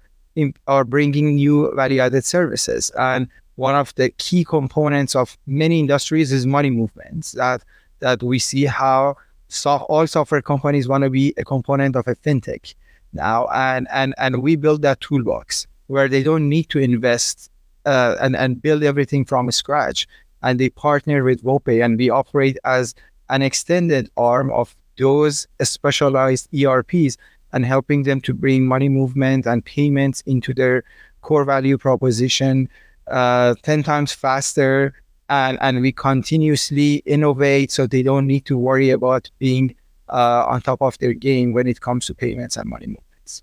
are 0.67 0.83
bringing 0.83 1.35
new 1.35 1.73
value-added 1.75 2.25
services, 2.25 2.91
and 2.97 3.27
one 3.55 3.75
of 3.75 3.93
the 3.95 4.09
key 4.11 4.43
components 4.43 5.15
of 5.15 5.37
many 5.47 5.79
industries 5.79 6.31
is 6.31 6.45
money 6.45 6.69
movements. 6.69 7.31
That 7.33 7.63
that 7.99 8.21
we 8.21 8.39
see 8.39 8.65
how 8.65 9.17
all 9.65 10.07
software 10.07 10.41
companies 10.41 10.87
want 10.87 11.03
to 11.03 11.09
be 11.09 11.33
a 11.37 11.43
component 11.43 11.95
of 11.95 12.07
a 12.07 12.15
fintech 12.15 12.75
now, 13.13 13.47
and 13.53 13.87
and 13.91 14.13
and 14.17 14.41
we 14.43 14.55
build 14.55 14.81
that 14.83 15.01
toolbox 15.01 15.67
where 15.87 16.07
they 16.07 16.21
don't 16.23 16.47
need 16.47 16.69
to 16.69 16.79
invest 16.79 17.49
uh, 17.85 18.15
and, 18.19 18.35
and 18.35 18.61
build 18.61 18.83
everything 18.83 19.25
from 19.25 19.49
scratch. 19.51 20.07
And 20.43 20.59
they 20.59 20.69
partner 20.69 21.23
with 21.23 21.43
VoPay 21.43 21.83
and 21.83 21.97
we 21.97 22.09
operate 22.09 22.57
as 22.63 22.93
an 23.29 23.41
extended 23.41 24.09
arm 24.17 24.51
of 24.51 24.75
those 24.97 25.47
specialized 25.61 26.47
ERPs 26.53 27.17
and 27.57 27.65
helping 27.65 28.03
them 28.03 28.21
to 28.21 28.35
bring 28.35 28.67
money 28.67 28.87
movement 28.87 29.47
and 29.47 29.65
payments 29.65 30.21
into 30.27 30.53
their 30.53 30.83
core 31.21 31.43
value 31.43 31.75
proposition 31.75 32.69
uh, 33.07 33.55
10 33.63 33.81
times 33.81 34.13
faster. 34.13 34.93
And, 35.27 35.57
and 35.59 35.81
we 35.81 35.91
continuously 35.91 36.97
innovate 37.07 37.71
so 37.71 37.87
they 37.87 38.03
don't 38.03 38.27
need 38.27 38.45
to 38.45 38.57
worry 38.59 38.91
about 38.91 39.31
being 39.39 39.75
uh, 40.07 40.45
on 40.47 40.61
top 40.61 40.83
of 40.83 40.99
their 40.99 41.13
game 41.13 41.51
when 41.51 41.67
it 41.67 41.81
comes 41.81 42.05
to 42.05 42.13
payments 42.13 42.57
and 42.57 42.69
money 42.69 42.85
movements. 42.85 43.41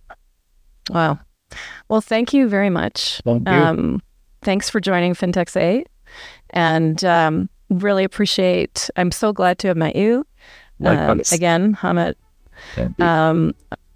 Wow. 0.90 1.18
Well, 1.88 2.00
thank 2.00 2.32
you 2.32 2.48
very 2.48 2.70
much. 2.70 3.20
Thank 3.24 3.48
you. 3.48 3.52
Um, 3.52 4.02
thanks 4.42 4.70
for 4.70 4.78
joining 4.78 5.14
FinTechs 5.14 5.56
A. 5.56 5.84
And 6.50 7.04
um, 7.04 7.50
really 7.68 8.04
appreciate, 8.04 8.88
I'm 8.94 9.10
so 9.10 9.32
glad 9.32 9.58
to 9.58 9.68
have 9.68 9.76
met 9.76 9.96
you. 9.96 10.24
Uh, 10.84 11.16
again, 11.32 11.74
Hamed 11.74 12.14
um, 12.98 13.54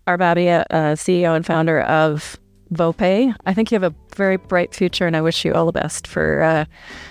Arbabi, 0.09 0.65
uh, 0.71 0.95
CEO 0.95 1.37
and 1.37 1.45
founder 1.45 1.83
of 1.83 2.39
VoPay. 2.73 3.35
I 3.47 3.55
think 3.55 3.71
you 3.71 3.79
have 3.79 3.93
a 3.93 3.95
very 4.17 4.37
bright 4.37 4.75
future, 4.75 5.07
and 5.07 5.17
I 5.17 5.21
wish 5.21 5.45
you 5.45 5.53
all 5.55 5.67
the 5.67 5.73
best 5.73 6.07
for, 6.07 6.43
uh, 6.43 6.65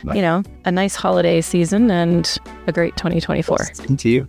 nice. 0.04 0.16
you 0.16 0.22
know, 0.22 0.44
a 0.66 0.72
nice 0.72 0.96
holiday 0.96 1.42
season 1.42 1.92
and 1.92 2.38
a 2.68 2.72
great 2.72 2.96
2024. 2.98 3.58
Same 3.74 3.98
to 3.98 4.10
you. 4.10 4.28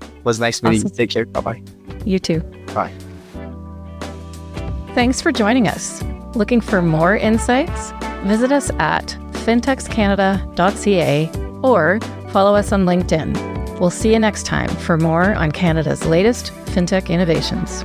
It 0.00 0.24
was 0.24 0.40
nice 0.40 0.62
meeting 0.62 0.80
awesome. 0.80 0.90
you. 0.90 0.96
Take 0.96 1.10
care. 1.10 1.24
Bye 1.26 1.40
bye. 1.40 1.62
You 2.04 2.18
too. 2.18 2.40
Bye. 2.74 2.92
Thanks 4.94 5.20
for 5.20 5.30
joining 5.30 5.68
us. 5.68 6.02
Looking 6.34 6.60
for 6.60 6.82
more 6.82 7.16
insights? 7.16 7.92
Visit 8.24 8.50
us 8.52 8.70
at 8.78 9.16
fintechscanada.ca 9.44 11.30
or 11.62 12.00
follow 12.30 12.54
us 12.54 12.72
on 12.72 12.84
LinkedIn. 12.84 13.65
We'll 13.78 13.90
see 13.90 14.12
you 14.12 14.18
next 14.18 14.46
time 14.46 14.68
for 14.68 14.96
more 14.96 15.34
on 15.34 15.52
Canada's 15.52 16.06
latest 16.06 16.52
fintech 16.66 17.08
innovations. 17.08 17.84